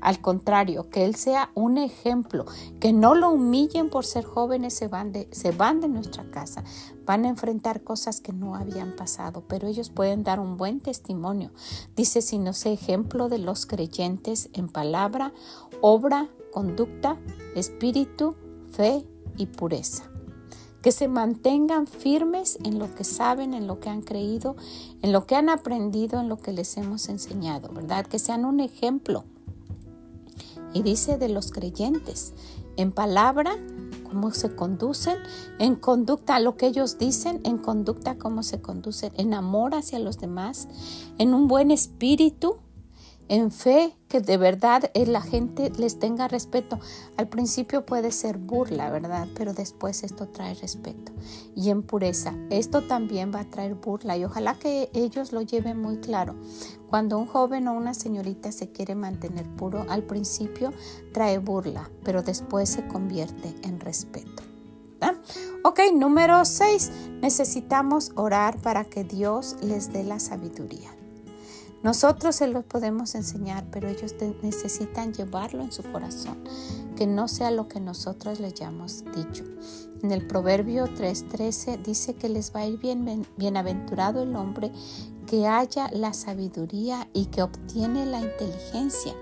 Al 0.00 0.20
contrario, 0.20 0.90
que 0.90 1.04
Él 1.04 1.14
sea 1.14 1.50
un 1.54 1.78
ejemplo, 1.78 2.46
que 2.80 2.92
no 2.92 3.14
lo 3.14 3.30
humillen 3.30 3.90
por 3.90 4.04
ser 4.04 4.24
jóvenes, 4.24 4.74
se 4.74 4.88
van, 4.88 5.12
de, 5.12 5.88
nuestra 5.88 6.30
casa, 6.30 6.64
van 7.04 7.24
a 7.24 7.28
enfrentar 7.28 7.82
cosas 7.82 8.20
que 8.20 8.32
no 8.32 8.54
habían 8.54 8.94
pasado, 8.94 9.44
pero 9.48 9.66
ellos 9.66 9.90
pueden 9.90 10.24
dar 10.24 10.40
un 10.40 10.56
buen 10.56 10.80
testimonio. 10.80 11.50
Dice, 11.96 12.22
si 12.22 12.38
no 12.38 12.52
sé 12.52 12.72
ejemplo 12.72 13.28
de 13.28 13.38
los 13.38 13.66
creyentes 13.66 14.50
en 14.52 14.68
palabra, 14.68 15.32
obra, 15.80 16.28
conducta, 16.52 17.16
espíritu, 17.54 18.36
fe 18.70 19.04
y 19.36 19.46
pureza 19.46 20.04
que 20.82 20.92
se 20.92 21.08
mantengan 21.08 21.86
firmes 21.86 22.58
en 22.64 22.78
lo 22.78 22.94
que 22.94 23.02
saben, 23.02 23.52
en 23.52 23.66
lo 23.66 23.80
que 23.80 23.88
han 23.88 24.02
creído, 24.02 24.54
en 25.02 25.12
lo 25.12 25.26
que 25.26 25.34
han 25.34 25.48
aprendido, 25.48 26.20
en 26.20 26.28
lo 26.28 26.38
que 26.38 26.52
les 26.52 26.76
hemos 26.76 27.08
enseñado, 27.08 27.68
¿verdad? 27.72 28.06
Que 28.06 28.18
sean 28.18 28.44
un 28.44 28.60
ejemplo 28.60 29.24
y 30.72 30.82
dice 30.82 31.18
de 31.18 31.28
los 31.28 31.50
creyentes, 31.50 32.34
en 32.76 32.92
palabra, 32.92 33.56
cómo 34.08 34.30
se 34.32 34.54
conducen, 34.54 35.16
en 35.58 35.74
conducta, 35.74 36.40
lo 36.40 36.56
que 36.56 36.66
ellos 36.66 36.98
dicen, 36.98 37.40
en 37.44 37.58
conducta, 37.58 38.16
cómo 38.16 38.42
se 38.42 38.60
conducen, 38.60 39.12
en 39.16 39.34
amor 39.34 39.74
hacia 39.74 39.98
los 39.98 40.18
demás, 40.18 40.68
en 41.18 41.34
un 41.34 41.48
buen 41.48 41.70
espíritu, 41.70 42.58
en 43.28 43.50
fe, 43.50 43.94
que 44.08 44.20
de 44.20 44.36
verdad 44.36 44.90
eh, 44.94 45.06
la 45.06 45.20
gente 45.20 45.70
les 45.76 45.98
tenga 45.98 46.28
respeto. 46.28 46.80
Al 47.16 47.28
principio 47.28 47.84
puede 47.84 48.10
ser 48.10 48.38
burla, 48.38 48.90
¿verdad? 48.90 49.28
Pero 49.34 49.52
después 49.52 50.02
esto 50.02 50.28
trae 50.28 50.54
respeto. 50.54 51.12
Y 51.54 51.70
en 51.70 51.82
pureza, 51.82 52.34
esto 52.50 52.82
también 52.82 53.32
va 53.34 53.40
a 53.40 53.50
traer 53.50 53.74
burla 53.74 54.16
y 54.16 54.24
ojalá 54.24 54.54
que 54.54 54.90
ellos 54.94 55.32
lo 55.32 55.42
lleven 55.42 55.80
muy 55.80 55.98
claro. 55.98 56.34
Cuando 56.88 57.18
un 57.18 57.26
joven 57.26 57.68
o 57.68 57.74
una 57.74 57.94
señorita 57.94 58.50
se 58.50 58.72
quiere 58.72 58.94
mantener 58.94 59.46
puro, 59.56 59.84
al 59.88 60.02
principio 60.02 60.72
trae 61.12 61.38
burla, 61.38 61.90
pero 62.02 62.22
después 62.22 62.70
se 62.70 62.86
convierte 62.88 63.54
en 63.62 63.78
respeto. 63.80 64.42
Ok, 65.64 65.80
número 65.92 66.44
6. 66.44 66.90
Necesitamos 67.20 68.12
orar 68.14 68.58
para 68.58 68.84
que 68.84 69.04
Dios 69.04 69.56
les 69.60 69.92
dé 69.92 70.02
la 70.02 70.18
sabiduría. 70.18 70.97
Nosotros 71.82 72.34
se 72.34 72.48
los 72.48 72.64
podemos 72.64 73.14
enseñar, 73.14 73.64
pero 73.70 73.88
ellos 73.88 74.14
necesitan 74.42 75.12
llevarlo 75.12 75.62
en 75.62 75.70
su 75.70 75.84
corazón, 75.84 76.38
que 76.96 77.06
no 77.06 77.28
sea 77.28 77.52
lo 77.52 77.68
que 77.68 77.78
nosotros 77.78 78.40
les 78.40 78.52
hayamos 78.52 79.04
dicho. 79.14 79.44
En 80.02 80.10
el 80.10 80.26
Proverbio 80.26 80.86
3:13 80.86 81.82
dice 81.82 82.14
que 82.14 82.28
les 82.28 82.54
va 82.54 82.60
a 82.60 82.66
ir 82.66 82.78
bien, 82.78 83.26
bienaventurado 83.36 84.22
el 84.22 84.34
hombre 84.34 84.72
que 85.26 85.46
haya 85.46 85.88
la 85.92 86.14
sabiduría 86.14 87.08
y 87.12 87.26
que 87.26 87.42
obtiene 87.42 88.06
la 88.06 88.20
inteligencia, 88.20 89.14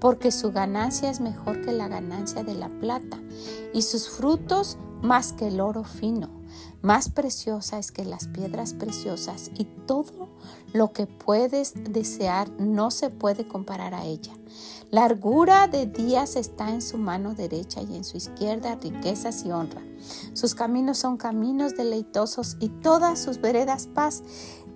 porque 0.00 0.32
su 0.32 0.52
ganancia 0.52 1.10
es 1.10 1.20
mejor 1.20 1.64
que 1.64 1.72
la 1.72 1.88
ganancia 1.88 2.44
de 2.44 2.54
la 2.54 2.68
plata 2.68 3.18
y 3.72 3.82
sus 3.82 4.10
frutos 4.10 4.76
más 5.02 5.32
que 5.32 5.48
el 5.48 5.60
oro 5.60 5.84
fino. 5.84 6.28
Más 6.82 7.08
preciosa 7.08 7.78
es 7.78 7.90
que 7.90 8.04
las 8.04 8.28
piedras 8.28 8.74
preciosas 8.74 9.50
y 9.56 9.64
todo 9.86 10.28
lo 10.72 10.92
que 10.92 11.06
puedes 11.06 11.74
desear 11.74 12.48
no 12.60 12.90
se 12.90 13.10
puede 13.10 13.48
comparar 13.48 13.94
a 13.94 14.04
ella. 14.04 14.32
Largura 14.90 15.66
de 15.66 15.86
días 15.86 16.36
está 16.36 16.70
en 16.70 16.80
su 16.80 16.96
mano 16.96 17.34
derecha 17.34 17.82
y 17.82 17.96
en 17.96 18.04
su 18.04 18.16
izquierda 18.16 18.76
riquezas 18.76 19.44
y 19.44 19.50
honra. 19.50 19.82
Sus 20.32 20.54
caminos 20.54 20.98
son 20.98 21.16
caminos 21.16 21.76
deleitosos 21.76 22.56
y 22.60 22.68
todas 22.68 23.18
sus 23.18 23.40
veredas 23.40 23.88
paz. 23.88 24.22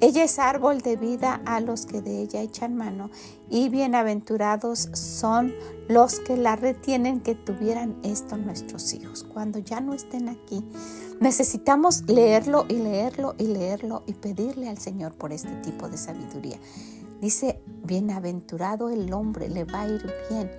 Ella 0.03 0.25
es 0.25 0.39
árbol 0.39 0.81
de 0.81 0.97
vida 0.97 1.43
a 1.45 1.61
los 1.61 1.85
que 1.85 2.01
de 2.01 2.23
ella 2.23 2.41
echan 2.41 2.75
mano, 2.75 3.11
y 3.51 3.69
bienaventurados 3.69 4.89
son 4.95 5.53
los 5.89 6.21
que 6.21 6.39
la 6.39 6.57
retienen 6.57 7.21
que 7.21 7.35
tuvieran 7.35 7.99
esto 8.03 8.39
nuestros 8.39 8.95
hijos. 8.95 9.25
Cuando 9.25 9.59
ya 9.59 9.83
no 9.83 9.93
estén 9.93 10.31
aquí, 10.31 10.65
necesitamos 11.21 12.05
leerlo 12.09 12.65
y 12.69 12.77
leerlo 12.77 13.35
y 13.37 13.49
leerlo 13.49 14.03
y 14.07 14.15
pedirle 14.15 14.71
al 14.71 14.79
Señor 14.79 15.13
por 15.13 15.35
este 15.35 15.53
tipo 15.57 15.91
de 15.91 15.99
sabiduría. 15.99 16.59
Dice, 17.21 17.61
bienaventurado 17.85 18.89
el 18.89 19.13
hombre, 19.13 19.51
le 19.51 19.65
va 19.65 19.83
a 19.83 19.89
ir 19.89 20.11
bien, 20.31 20.51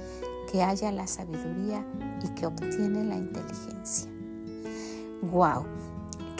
que 0.51 0.61
haya 0.61 0.91
la 0.91 1.07
sabiduría 1.07 1.83
y 2.23 2.27
que 2.35 2.45
obtiene 2.45 3.03
la 3.05 3.15
inteligencia. 3.15 4.11
wow 5.23 5.65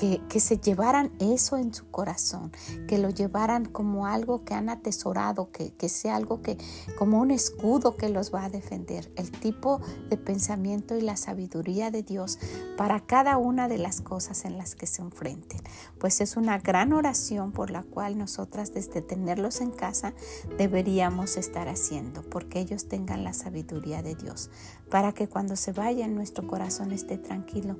que, 0.02 0.40
se 0.40 0.58
llevaran 0.58 1.12
eso 1.20 1.58
en 1.58 1.76
su 1.76 1.86
corazón, 1.92 2.52
que 2.88 2.98
lo 2.98 3.12
llevaran 3.12 3.66
como 3.66 4.08
algo 4.08 4.44
que 4.44 4.56
han 4.56 4.70
atesorado, 4.70 5.52
que, 5.52 5.74
que 5.74 5.90
sea 5.90 6.16
algo 6.16 6.42
que, 6.42 6.58
como 6.98 7.20
un 7.20 7.30
escudo 7.30 7.96
que 7.98 8.10
los 8.10 8.34
va 8.34 8.46
a 8.46 8.50
defender, 8.50 9.12
el 9.16 9.30
tipo 9.30 9.80
de 10.10 10.18
pensamiento 10.18 10.98
y 10.98 11.02
la 11.02 11.18
sabiduría 11.18 11.92
de 11.92 12.02
Dios 12.02 12.40
para 12.78 13.02
cada 13.02 13.38
una 13.38 13.68
de 13.68 13.78
las 13.78 14.02
cosas 14.02 14.46
en 14.46 14.58
las 14.58 14.74
que 14.74 14.88
se 14.88 15.04
enfrenten. 15.04 15.62
Pues 16.00 16.20
es 16.20 16.36
una 16.36 16.58
gran 16.58 16.94
oración 16.94 17.52
por 17.52 17.70
la 17.70 17.84
cual 17.84 18.18
nosotras 18.18 18.74
desde 18.74 19.04
tenerlos 19.04 19.62
en 19.62 19.70
casa 19.70 20.16
deberíamos 20.58 21.38
estar 21.38 21.68
haciendo, 21.68 22.24
porque 22.24 22.60
ellos 22.60 22.88
tengan 22.88 23.24
la 23.24 23.34
sabiduría 23.34 24.02
de 24.02 24.16
Dios, 24.16 24.50
para 24.90 25.14
que 25.14 25.28
cuando 25.28 25.56
se 25.56 25.74
vayan 25.74 26.16
nuestro 26.16 26.48
corazón 26.48 26.92
esté 26.92 27.20
tranquilo, 27.20 27.78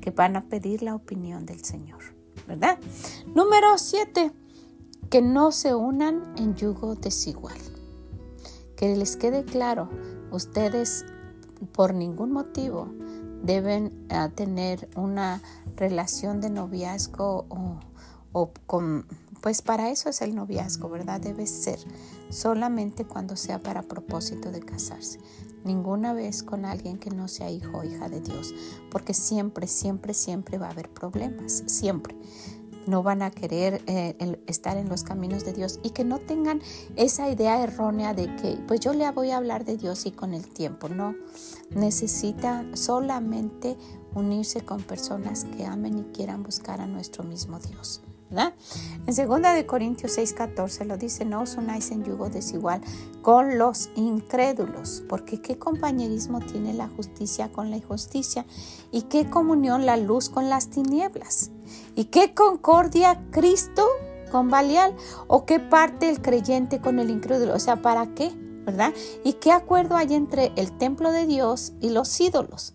que 0.00 0.12
van 0.12 0.36
a 0.36 0.42
pedir 0.42 0.82
la 0.82 0.94
opinión 0.94 1.46
del 1.46 1.63
Señor, 1.64 2.00
¿verdad? 2.46 2.78
Número 3.34 3.78
siete, 3.78 4.32
que 5.10 5.22
no 5.22 5.52
se 5.52 5.74
unan 5.74 6.34
en 6.36 6.54
yugo 6.54 6.94
desigual. 6.94 7.58
Que 8.76 8.96
les 8.96 9.16
quede 9.16 9.44
claro, 9.44 9.88
ustedes 10.30 11.04
por 11.72 11.94
ningún 11.94 12.32
motivo 12.32 12.88
deben 13.42 14.06
ah, 14.10 14.30
tener 14.34 14.88
una 14.96 15.40
relación 15.76 16.40
de 16.40 16.50
noviazgo 16.50 17.46
o, 17.48 17.80
o 18.32 18.50
con, 18.66 19.06
pues 19.44 19.60
para 19.60 19.90
eso 19.90 20.08
es 20.08 20.22
el 20.22 20.34
noviazgo, 20.34 20.88
¿verdad? 20.88 21.20
Debe 21.20 21.46
ser 21.46 21.78
solamente 22.30 23.04
cuando 23.04 23.36
sea 23.36 23.62
para 23.62 23.82
propósito 23.82 24.50
de 24.50 24.60
casarse 24.60 25.18
ninguna 25.64 26.14
vez 26.14 26.42
con 26.42 26.64
alguien 26.64 26.96
que 26.96 27.10
no 27.10 27.28
sea 27.28 27.50
hijo 27.50 27.76
o 27.76 27.84
hija 27.84 28.08
de 28.08 28.22
Dios, 28.22 28.54
porque 28.90 29.12
siempre, 29.12 29.66
siempre, 29.66 30.14
siempre 30.14 30.56
va 30.56 30.68
a 30.68 30.70
haber 30.70 30.88
problemas, 30.88 31.62
siempre. 31.66 32.16
No 32.86 33.02
van 33.02 33.20
a 33.20 33.30
querer 33.30 33.82
eh, 33.86 34.42
estar 34.46 34.78
en 34.78 34.88
los 34.88 35.04
caminos 35.04 35.44
de 35.44 35.52
Dios 35.52 35.78
y 35.82 35.90
que 35.90 36.04
no 36.04 36.20
tengan 36.20 36.62
esa 36.96 37.28
idea 37.28 37.62
errónea 37.62 38.14
de 38.14 38.34
que, 38.36 38.58
pues 38.66 38.80
yo 38.80 38.94
le 38.94 39.10
voy 39.10 39.30
a 39.30 39.36
hablar 39.36 39.66
de 39.66 39.76
Dios 39.76 40.06
y 40.06 40.10
con 40.12 40.32
el 40.32 40.46
tiempo. 40.48 40.88
No, 40.88 41.14
necesita 41.68 42.64
solamente 42.72 43.76
unirse 44.14 44.62
con 44.62 44.82
personas 44.82 45.44
que 45.44 45.66
amen 45.66 45.98
y 45.98 46.02
quieran 46.14 46.42
buscar 46.42 46.80
a 46.80 46.86
nuestro 46.86 47.24
mismo 47.24 47.58
Dios. 47.58 48.03
En 48.30 49.14
2 49.14 49.42
de 49.54 49.66
Corintios 49.66 50.16
6:14 50.18 50.84
lo 50.86 50.96
dice, 50.96 51.24
no 51.24 51.42
os 51.42 51.56
unáis 51.56 51.90
en 51.90 52.04
yugo 52.04 52.30
desigual 52.30 52.80
con 53.22 53.58
los 53.58 53.90
incrédulos, 53.96 55.02
porque 55.08 55.40
qué 55.40 55.58
compañerismo 55.58 56.40
tiene 56.40 56.74
la 56.74 56.88
justicia 56.88 57.52
con 57.52 57.70
la 57.70 57.76
injusticia 57.76 58.44
y 58.90 59.02
qué 59.02 59.28
comunión 59.28 59.86
la 59.86 59.96
luz 59.96 60.30
con 60.30 60.48
las 60.48 60.68
tinieblas 60.68 61.50
y 61.94 62.06
qué 62.06 62.34
concordia 62.34 63.22
Cristo 63.30 63.86
con 64.30 64.50
Balial 64.50 64.96
o 65.28 65.44
qué 65.44 65.60
parte 65.60 66.08
el 66.08 66.20
creyente 66.20 66.80
con 66.80 66.98
el 66.98 67.10
incrédulo, 67.10 67.54
o 67.54 67.60
sea, 67.60 67.82
¿para 67.82 68.14
qué? 68.14 68.32
¿Verdad? 68.64 68.92
¿Y 69.22 69.34
qué 69.34 69.52
acuerdo 69.52 69.96
hay 69.96 70.14
entre 70.14 70.50
el 70.56 70.76
templo 70.76 71.12
de 71.12 71.26
Dios 71.26 71.74
y 71.80 71.90
los 71.90 72.18
ídolos? 72.20 72.74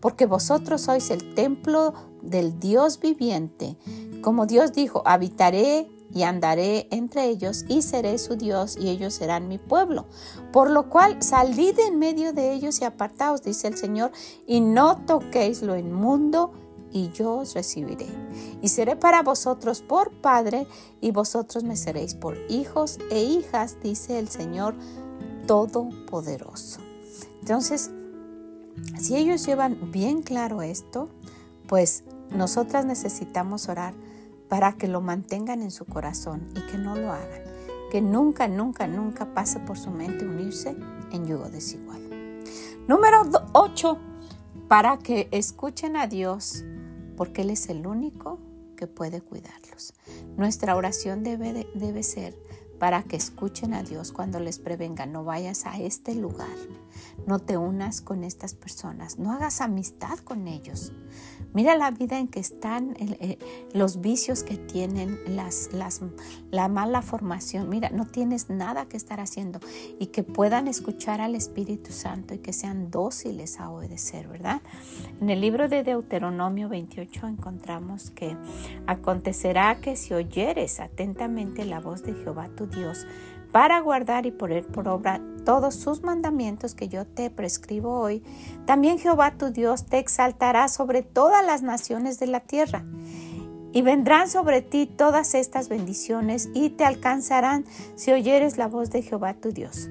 Porque 0.00 0.26
vosotros 0.26 0.82
sois 0.82 1.10
el 1.10 1.34
templo 1.34 1.94
del 2.22 2.58
Dios 2.58 3.00
viviente 3.00 3.76
como 4.22 4.46
Dios 4.46 4.72
dijo, 4.72 5.02
habitaré 5.04 5.88
y 6.12 6.22
andaré 6.22 6.88
entre 6.90 7.26
ellos 7.28 7.64
y 7.68 7.82
seré 7.82 8.18
su 8.18 8.36
Dios 8.36 8.76
y 8.78 8.88
ellos 8.88 9.14
serán 9.14 9.48
mi 9.48 9.58
pueblo. 9.58 10.06
Por 10.52 10.70
lo 10.70 10.88
cual 10.88 11.22
salid 11.22 11.78
en 11.78 11.98
medio 11.98 12.32
de 12.32 12.52
ellos 12.52 12.80
y 12.80 12.84
apartaos, 12.84 13.42
dice 13.42 13.68
el 13.68 13.76
Señor, 13.76 14.12
y 14.46 14.60
no 14.60 15.04
toquéis 15.04 15.62
lo 15.62 15.76
inmundo 15.76 16.52
y 16.90 17.10
yo 17.10 17.38
os 17.38 17.54
recibiré. 17.54 18.06
Y 18.62 18.68
seré 18.68 18.96
para 18.96 19.22
vosotros 19.22 19.82
por 19.82 20.10
Padre 20.10 20.66
y 21.00 21.10
vosotros 21.10 21.64
me 21.64 21.76
seréis 21.76 22.14
por 22.14 22.36
hijos 22.48 22.98
e 23.10 23.22
hijas, 23.22 23.76
dice 23.82 24.18
el 24.18 24.28
Señor 24.28 24.74
Todopoderoso. 25.46 26.80
Entonces, 27.40 27.90
si 28.98 29.16
ellos 29.16 29.44
llevan 29.46 29.90
bien 29.92 30.22
claro 30.22 30.62
esto, 30.62 31.08
pues 31.66 32.04
nosotras 32.30 32.84
necesitamos 32.84 33.68
orar 33.68 33.94
para 34.48 34.72
que 34.72 34.88
lo 34.88 35.00
mantengan 35.00 35.62
en 35.62 35.70
su 35.70 35.84
corazón 35.84 36.48
y 36.54 36.60
que 36.70 36.78
no 36.78 36.96
lo 36.96 37.12
hagan. 37.12 37.42
Que 37.90 38.00
nunca, 38.00 38.48
nunca, 38.48 38.86
nunca 38.86 39.32
pase 39.34 39.60
por 39.60 39.78
su 39.78 39.90
mente 39.90 40.26
unirse 40.26 40.76
en 41.10 41.26
yugo 41.26 41.48
desigual. 41.48 42.00
Número 42.86 43.22
8. 43.52 43.98
Para 44.68 44.98
que 44.98 45.28
escuchen 45.30 45.96
a 45.96 46.06
Dios, 46.06 46.64
porque 47.16 47.42
Él 47.42 47.50
es 47.50 47.68
el 47.68 47.86
único 47.86 48.38
que 48.76 48.86
puede 48.86 49.20
cuidarlos. 49.20 49.94
Nuestra 50.36 50.76
oración 50.76 51.22
debe, 51.22 51.68
debe 51.74 52.02
ser 52.02 52.34
para 52.78 53.02
que 53.02 53.16
escuchen 53.16 53.74
a 53.74 53.82
Dios 53.82 54.12
cuando 54.12 54.38
les 54.40 54.58
prevenga, 54.58 55.04
no 55.06 55.24
vayas 55.24 55.66
a 55.66 55.78
este 55.78 56.14
lugar, 56.14 56.56
no 57.26 57.40
te 57.40 57.56
unas 57.56 58.00
con 58.00 58.22
estas 58.22 58.54
personas, 58.54 59.18
no 59.18 59.32
hagas 59.32 59.60
amistad 59.60 60.18
con 60.18 60.46
ellos. 60.46 60.92
Mira 61.54 61.76
la 61.76 61.90
vida 61.90 62.18
en 62.18 62.28
que 62.28 62.40
están, 62.40 62.94
eh, 62.98 63.38
los 63.72 64.00
vicios 64.00 64.42
que 64.42 64.56
tienen, 64.56 65.18
las, 65.26 65.70
las, 65.72 66.00
la 66.50 66.68
mala 66.68 67.02
formación. 67.02 67.68
Mira, 67.68 67.90
no 67.90 68.06
tienes 68.06 68.50
nada 68.50 68.86
que 68.86 68.96
estar 68.96 69.20
haciendo 69.20 69.60
y 69.98 70.06
que 70.06 70.22
puedan 70.22 70.68
escuchar 70.68 71.20
al 71.20 71.34
Espíritu 71.34 71.92
Santo 71.92 72.34
y 72.34 72.38
que 72.38 72.52
sean 72.52 72.90
dóciles 72.90 73.60
a 73.60 73.70
obedecer, 73.70 74.28
¿verdad? 74.28 74.60
En 75.20 75.30
el 75.30 75.40
libro 75.40 75.68
de 75.68 75.82
Deuteronomio 75.82 76.68
28 76.68 77.26
encontramos 77.26 78.10
que 78.10 78.36
acontecerá 78.86 79.80
que 79.80 79.96
si 79.96 80.14
oyeres 80.14 80.80
atentamente 80.80 81.64
la 81.64 81.80
voz 81.80 82.02
de 82.02 82.14
Jehová 82.14 82.48
tu 82.56 82.66
Dios, 82.66 83.06
para 83.52 83.80
guardar 83.80 84.26
y 84.26 84.30
poner 84.30 84.66
por 84.66 84.88
obra 84.88 85.20
todos 85.44 85.74
sus 85.74 86.02
mandamientos 86.02 86.74
que 86.74 86.88
yo 86.88 87.06
te 87.06 87.30
prescribo 87.30 88.00
hoy, 88.00 88.22
también 88.66 88.98
Jehová 88.98 89.32
tu 89.38 89.50
Dios 89.50 89.86
te 89.86 89.98
exaltará 89.98 90.68
sobre 90.68 91.02
todas 91.02 91.44
las 91.44 91.62
naciones 91.62 92.18
de 92.18 92.26
la 92.26 92.40
tierra. 92.40 92.84
Y 93.72 93.82
vendrán 93.82 94.28
sobre 94.28 94.62
ti 94.62 94.86
todas 94.86 95.34
estas 95.34 95.68
bendiciones 95.68 96.50
y 96.54 96.70
te 96.70 96.84
alcanzarán 96.84 97.64
si 97.96 98.12
oyeres 98.12 98.58
la 98.58 98.66
voz 98.66 98.90
de 98.90 99.02
Jehová 99.02 99.34
tu 99.34 99.50
Dios. 99.52 99.88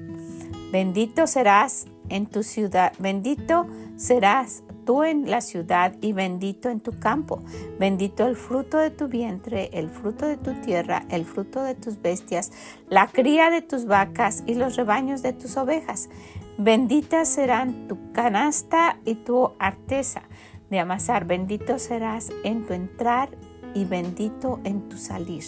Bendito 0.72 1.26
serás 1.26 1.86
en 2.08 2.26
tu 2.26 2.42
ciudad, 2.42 2.92
bendito 2.98 3.66
serás 3.96 4.62
tú 4.88 5.02
en 5.02 5.30
la 5.30 5.42
ciudad 5.42 5.92
y 6.00 6.14
bendito 6.14 6.70
en 6.70 6.80
tu 6.80 6.98
campo. 6.98 7.42
Bendito 7.78 8.26
el 8.26 8.36
fruto 8.36 8.78
de 8.78 8.88
tu 8.88 9.06
vientre, 9.06 9.68
el 9.74 9.90
fruto 9.90 10.24
de 10.24 10.38
tu 10.38 10.54
tierra, 10.62 11.04
el 11.10 11.26
fruto 11.26 11.62
de 11.62 11.74
tus 11.74 12.00
bestias, 12.00 12.52
la 12.88 13.06
cría 13.06 13.50
de 13.50 13.60
tus 13.60 13.84
vacas 13.84 14.44
y 14.46 14.54
los 14.54 14.76
rebaños 14.76 15.20
de 15.20 15.34
tus 15.34 15.58
ovejas. 15.58 16.08
Benditas 16.56 17.28
serán 17.28 17.86
tu 17.86 17.98
canasta 18.12 18.98
y 19.04 19.16
tu 19.16 19.52
arteza 19.58 20.22
de 20.70 20.78
amasar. 20.78 21.26
Bendito 21.26 21.78
serás 21.78 22.30
en 22.42 22.66
tu 22.66 22.72
entrar 22.72 23.28
y 23.74 23.84
bendito 23.84 24.58
en 24.64 24.88
tu 24.88 24.96
salir. 24.96 25.44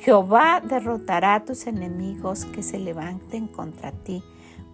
Jehová 0.00 0.60
derrotará 0.60 1.36
a 1.36 1.44
tus 1.44 1.68
enemigos 1.68 2.44
que 2.46 2.64
se 2.64 2.80
levanten 2.80 3.46
contra 3.46 3.92
ti. 3.92 4.24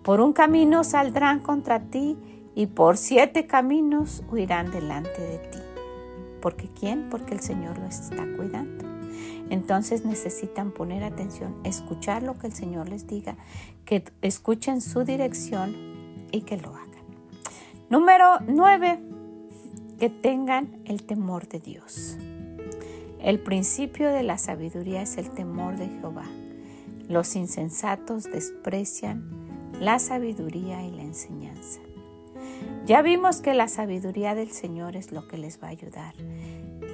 Por 0.02 0.22
un 0.22 0.32
camino 0.32 0.82
saldrán 0.82 1.40
contra 1.40 1.78
ti 1.78 2.16
y 2.54 2.66
por 2.66 2.96
siete 2.96 3.46
caminos 3.46 4.22
huirán 4.30 4.70
delante 4.70 5.20
de 5.20 5.38
ti. 5.38 5.58
¿Porque 6.40 6.68
quién? 6.68 7.08
Porque 7.10 7.34
el 7.34 7.40
Señor 7.40 7.78
los 7.78 7.98
está 7.98 8.26
cuidando. 8.36 8.84
Entonces 9.48 10.04
necesitan 10.04 10.72
poner 10.72 11.04
atención, 11.04 11.54
escuchar 11.64 12.22
lo 12.22 12.38
que 12.38 12.48
el 12.48 12.52
Señor 12.52 12.88
les 12.88 13.06
diga, 13.06 13.36
que 13.84 14.04
escuchen 14.22 14.80
su 14.80 15.04
dirección 15.04 15.74
y 16.32 16.42
que 16.42 16.56
lo 16.56 16.70
hagan. 16.70 16.88
Número 17.90 18.40
nueve, 18.46 18.98
que 19.98 20.08
tengan 20.08 20.80
el 20.86 21.04
temor 21.04 21.46
de 21.48 21.60
Dios. 21.60 22.16
El 23.20 23.38
principio 23.38 24.10
de 24.10 24.24
la 24.24 24.36
sabiduría 24.38 25.02
es 25.02 25.16
el 25.16 25.30
temor 25.30 25.76
de 25.76 25.88
Jehová. 25.88 26.24
Los 27.08 27.36
insensatos 27.36 28.24
desprecian 28.24 29.30
la 29.78 29.98
sabiduría 29.98 30.82
y 30.82 30.90
la 30.90 31.02
enseñanza. 31.02 31.80
Ya 32.86 33.02
vimos 33.02 33.40
que 33.40 33.54
la 33.54 33.68
sabiduría 33.68 34.34
del 34.34 34.50
Señor 34.50 34.96
es 34.96 35.12
lo 35.12 35.28
que 35.28 35.38
les 35.38 35.62
va 35.62 35.68
a 35.68 35.70
ayudar, 35.70 36.14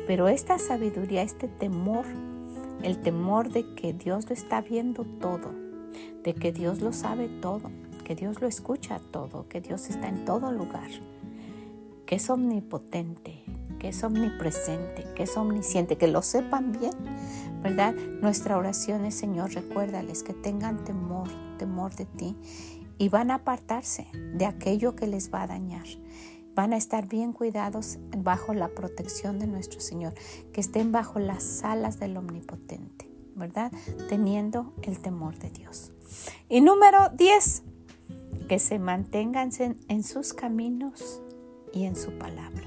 pero 0.06 0.28
esta 0.28 0.58
sabiduría, 0.58 1.22
este 1.22 1.48
temor, 1.48 2.04
el 2.82 3.00
temor 3.00 3.50
de 3.50 3.74
que 3.74 3.92
Dios 3.92 4.28
lo 4.28 4.34
está 4.34 4.60
viendo 4.60 5.04
todo, 5.04 5.54
de 6.22 6.34
que 6.34 6.52
Dios 6.52 6.80
lo 6.80 6.92
sabe 6.92 7.28
todo, 7.28 7.70
que 8.04 8.14
Dios 8.14 8.40
lo 8.40 8.48
escucha 8.48 9.00
todo, 9.10 9.48
que 9.48 9.60
Dios 9.60 9.88
está 9.88 10.08
en 10.08 10.24
todo 10.24 10.52
lugar, 10.52 10.90
que 12.04 12.16
es 12.16 12.28
omnipotente, 12.28 13.44
que 13.78 13.88
es 13.88 14.02
omnipresente, 14.02 15.06
que 15.14 15.22
es 15.22 15.36
omnisciente, 15.36 15.96
que 15.96 16.08
lo 16.08 16.22
sepan 16.22 16.72
bien, 16.72 16.92
¿verdad? 17.62 17.94
Nuestra 17.94 18.56
oración 18.56 19.04
es, 19.04 19.14
Señor, 19.14 19.54
recuérdales 19.54 20.22
que 20.22 20.34
tengan 20.34 20.84
temor, 20.84 21.28
temor 21.58 21.94
de 21.94 22.04
ti 22.04 22.36
y 22.98 23.08
van 23.08 23.30
a 23.30 23.36
apartarse 23.36 24.08
de 24.34 24.44
aquello 24.44 24.94
que 24.94 25.06
les 25.06 25.32
va 25.32 25.42
a 25.42 25.46
dañar. 25.46 25.86
van 26.54 26.72
a 26.72 26.76
estar 26.76 27.06
bien 27.06 27.32
cuidados 27.32 27.98
bajo 28.16 28.52
la 28.52 28.66
protección 28.70 29.38
de 29.38 29.46
nuestro 29.46 29.78
Señor, 29.78 30.14
que 30.52 30.60
estén 30.60 30.90
bajo 30.90 31.20
las 31.20 31.62
alas 31.62 32.00
del 32.00 32.16
Omnipotente, 32.16 33.08
¿verdad? 33.36 33.70
Teniendo 34.08 34.72
el 34.82 34.98
temor 34.98 35.38
de 35.38 35.50
Dios. 35.50 35.92
Y 36.48 36.60
número 36.60 37.10
10, 37.10 37.62
que 38.48 38.58
se 38.58 38.80
mantengan 38.80 39.50
en 39.86 40.02
sus 40.02 40.32
caminos 40.34 41.22
y 41.72 41.84
en 41.84 41.94
su 41.94 42.18
palabra. 42.18 42.64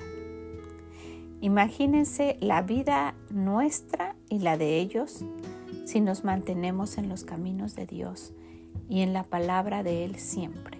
Imagínense 1.41 2.37
la 2.39 2.61
vida 2.61 3.15
nuestra 3.29 4.15
y 4.29 4.39
la 4.39 4.57
de 4.57 4.79
ellos 4.79 5.25
si 5.83 5.99
nos 5.99 6.23
mantenemos 6.23 6.97
en 6.97 7.09
los 7.09 7.25
caminos 7.25 7.75
de 7.75 7.87
Dios 7.87 8.31
y 8.91 9.01
en 9.01 9.13
la 9.13 9.23
palabra 9.23 9.83
de 9.83 10.03
Él 10.03 10.17
siempre. 10.17 10.77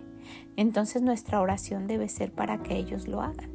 Entonces 0.58 1.02
nuestra 1.02 1.39
oración 1.39 1.88
debe 1.88 2.10
ser 2.10 2.34
para 2.34 2.62
que 2.62 2.76
ellos 2.76 3.08
lo 3.08 3.21
hagan, 3.21 3.50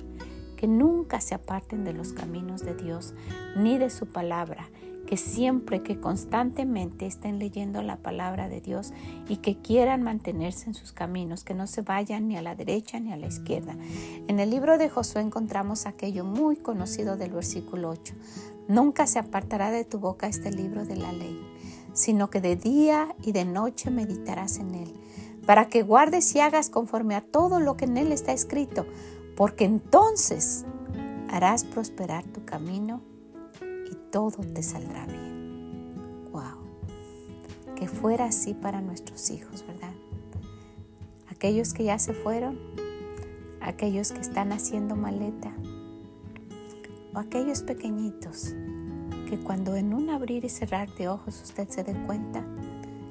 que 0.56 0.66
nunca 0.66 1.20
se 1.20 1.34
aparten 1.34 1.84
de 1.84 1.92
los 1.92 2.14
caminos 2.14 2.62
de 2.62 2.74
Dios 2.74 3.12
ni 3.54 3.76
de 3.76 3.90
su 3.90 4.06
palabra, 4.06 4.70
que 5.06 5.18
siempre, 5.18 5.82
que 5.82 6.00
constantemente 6.00 7.04
estén 7.04 7.38
leyendo 7.38 7.82
la 7.82 7.98
palabra 7.98 8.48
de 8.48 8.62
Dios 8.62 8.94
y 9.28 9.36
que 9.36 9.58
quieran 9.58 10.02
mantenerse 10.02 10.68
en 10.68 10.74
sus 10.74 10.92
caminos, 10.92 11.44
que 11.44 11.54
no 11.54 11.66
se 11.66 11.82
vayan 11.82 12.26
ni 12.26 12.38
a 12.38 12.42
la 12.42 12.54
derecha 12.54 12.98
ni 12.98 13.12
a 13.12 13.16
la 13.18 13.26
izquierda. 13.26 13.76
En 14.26 14.40
el 14.40 14.48
libro 14.48 14.78
de 14.78 14.88
Josué 14.88 15.20
encontramos 15.20 15.84
aquello 15.84 16.24
muy 16.24 16.56
conocido 16.56 17.18
del 17.18 17.32
versículo 17.32 17.90
8. 17.90 18.14
Nunca 18.68 19.06
se 19.06 19.18
apartará 19.18 19.70
de 19.70 19.84
tu 19.84 19.98
boca 19.98 20.26
este 20.26 20.50
libro 20.50 20.86
de 20.86 20.96
la 20.96 21.12
ley, 21.12 21.38
sino 21.96 22.28
que 22.28 22.42
de 22.42 22.56
día 22.56 23.16
y 23.22 23.32
de 23.32 23.46
noche 23.46 23.90
meditarás 23.90 24.58
en 24.58 24.74
él, 24.74 24.92
para 25.46 25.68
que 25.68 25.82
guardes 25.82 26.34
y 26.34 26.40
hagas 26.40 26.68
conforme 26.68 27.14
a 27.14 27.22
todo 27.22 27.58
lo 27.58 27.76
que 27.78 27.86
en 27.86 27.96
él 27.96 28.12
está 28.12 28.32
escrito, 28.32 28.86
porque 29.34 29.64
entonces 29.64 30.66
harás 31.30 31.64
prosperar 31.64 32.24
tu 32.24 32.44
camino 32.44 33.00
y 33.90 33.94
todo 34.10 34.42
te 34.42 34.62
saldrá 34.62 35.06
bien. 35.06 35.94
Wow. 36.32 37.74
Que 37.76 37.88
fuera 37.88 38.26
así 38.26 38.52
para 38.52 38.82
nuestros 38.82 39.30
hijos, 39.30 39.64
¿verdad? 39.66 39.94
Aquellos 41.30 41.72
que 41.72 41.84
ya 41.84 41.98
se 41.98 42.12
fueron, 42.12 42.58
aquellos 43.62 44.12
que 44.12 44.20
están 44.20 44.52
haciendo 44.52 44.96
maleta, 44.96 45.54
o 47.14 47.18
aquellos 47.18 47.62
pequeñitos 47.62 48.54
que 49.26 49.38
cuando 49.38 49.76
en 49.76 49.92
un 49.92 50.08
abrir 50.10 50.44
y 50.44 50.48
cerrar 50.48 50.88
de 50.94 51.08
ojos 51.08 51.42
usted 51.42 51.68
se 51.68 51.84
dé 51.84 51.94
cuenta, 52.06 52.44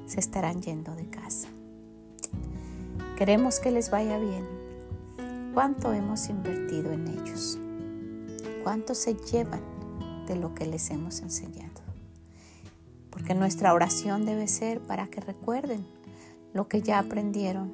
se 0.06 0.18
estarán 0.18 0.62
yendo 0.62 0.94
de 0.94 1.08
casa. 1.08 1.48
Queremos 3.16 3.60
que 3.60 3.70
les 3.70 3.90
vaya 3.90 4.18
bien. 4.18 4.44
¿Cuánto 5.54 5.92
hemos 5.92 6.28
invertido 6.28 6.92
en 6.92 7.06
ellos? 7.08 7.58
¿Cuánto 8.62 8.94
se 8.94 9.14
llevan 9.14 9.62
de 10.26 10.36
lo 10.36 10.54
que 10.54 10.66
les 10.66 10.90
hemos 10.90 11.20
enseñado? 11.20 11.80
Porque 13.10 13.34
nuestra 13.34 13.72
oración 13.72 14.26
debe 14.26 14.48
ser 14.48 14.80
para 14.80 15.06
que 15.08 15.20
recuerden 15.20 15.86
lo 16.52 16.68
que 16.68 16.82
ya 16.82 16.98
aprendieron, 16.98 17.72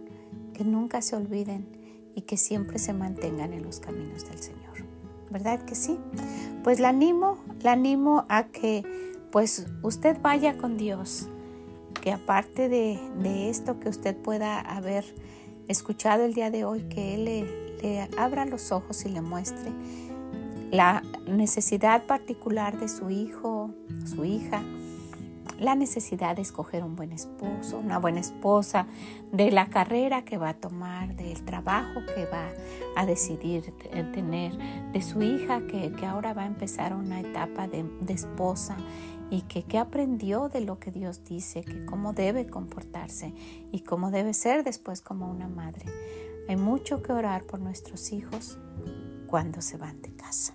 que 0.54 0.64
nunca 0.64 1.00
se 1.02 1.16
olviden 1.16 1.66
y 2.14 2.22
que 2.22 2.36
siempre 2.36 2.78
se 2.78 2.92
mantengan 2.92 3.52
en 3.52 3.62
los 3.62 3.80
caminos 3.80 4.28
del 4.28 4.38
Señor. 4.38 4.72
¿verdad 5.32 5.64
que 5.64 5.74
sí? 5.74 5.98
Pues 6.62 6.80
la 6.80 6.90
animo, 6.90 7.38
la 7.62 7.72
animo 7.72 8.24
a 8.28 8.44
que 8.44 8.84
pues 9.30 9.66
usted 9.82 10.20
vaya 10.20 10.56
con 10.58 10.76
Dios, 10.76 11.28
que 12.00 12.12
aparte 12.12 12.68
de, 12.68 13.48
esto 13.48 13.80
que 13.80 13.88
usted 13.88 14.16
pueda 14.16 14.60
haber 14.60 15.04
escuchado 15.68 16.24
el 16.24 16.34
día 16.34 16.50
de 16.50 16.64
hoy, 16.64 16.82
que 16.82 17.14
Él 17.14 17.24
le 17.82 18.08
abra 18.16 18.44
los 18.44 18.72
ojos 18.72 19.04
y 19.04 19.08
le 19.08 19.22
muestre 19.22 19.72
la 20.72 21.02
necesidad 21.26 22.06
particular 22.06 22.80
de 22.80 22.88
su 22.88 23.10
hijo, 23.10 23.70
su 24.06 24.24
hija, 24.24 24.62
la 25.58 25.74
necesidad 25.74 26.36
de 26.36 26.42
escoger 26.42 26.84
un 26.84 26.96
buen 26.96 27.12
esposo, 27.12 27.78
una 27.78 27.98
buena 27.98 28.20
esposa, 28.20 28.86
de 29.32 29.50
la 29.50 29.66
carrera 29.66 30.24
que 30.24 30.38
va 30.38 30.50
a 30.50 30.54
tomar, 30.54 31.14
del 31.16 31.42
trabajo 31.44 32.00
que 32.14 32.26
va 32.26 32.50
a 32.96 33.06
decidir 33.06 33.72
tener, 34.12 34.56
de 34.92 35.02
su 35.02 35.22
hija 35.22 35.66
que, 35.66 35.92
ahora 36.06 36.34
va 36.34 36.42
a 36.42 36.46
empezar 36.46 36.94
una 36.94 37.20
etapa 37.20 37.68
de, 37.68 37.84
esposa 38.08 38.76
y 39.30 39.42
que, 39.42 39.62
que 39.62 39.78
aprendió 39.78 40.48
de 40.48 40.60
lo 40.60 40.78
que 40.78 40.90
Dios 40.90 41.24
dice, 41.24 41.62
que 41.62 41.86
cómo 41.86 42.12
debe 42.12 42.46
comportarse 42.46 43.32
y 43.70 43.80
cómo 43.80 44.10
debe 44.10 44.34
ser 44.34 44.64
después 44.64 45.00
como 45.00 45.30
una 45.30 45.48
madre. 45.48 45.86
Hay 46.48 46.56
mucho 46.56 47.02
que 47.02 47.12
orar 47.12 47.44
por 47.44 47.60
nuestros 47.60 48.12
hijos 48.12 48.58
cuando 49.26 49.62
se 49.62 49.78
van 49.78 50.02
de 50.02 50.14
casa. 50.14 50.54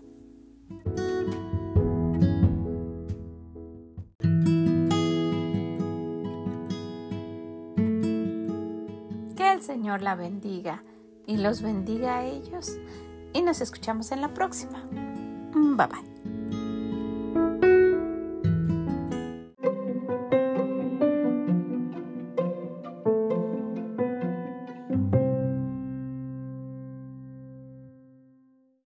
Señor 9.67 10.01
la 10.01 10.15
bendiga 10.15 10.81
y 11.25 11.35
los 11.35 11.61
bendiga 11.61 12.19
a 12.19 12.25
ellos. 12.25 12.77
Y 13.33 13.41
nos 13.41 13.59
escuchamos 13.59 14.13
en 14.13 14.21
la 14.21 14.33
próxima. 14.33 14.81
Bye 15.53 15.87
bye. 15.87 16.16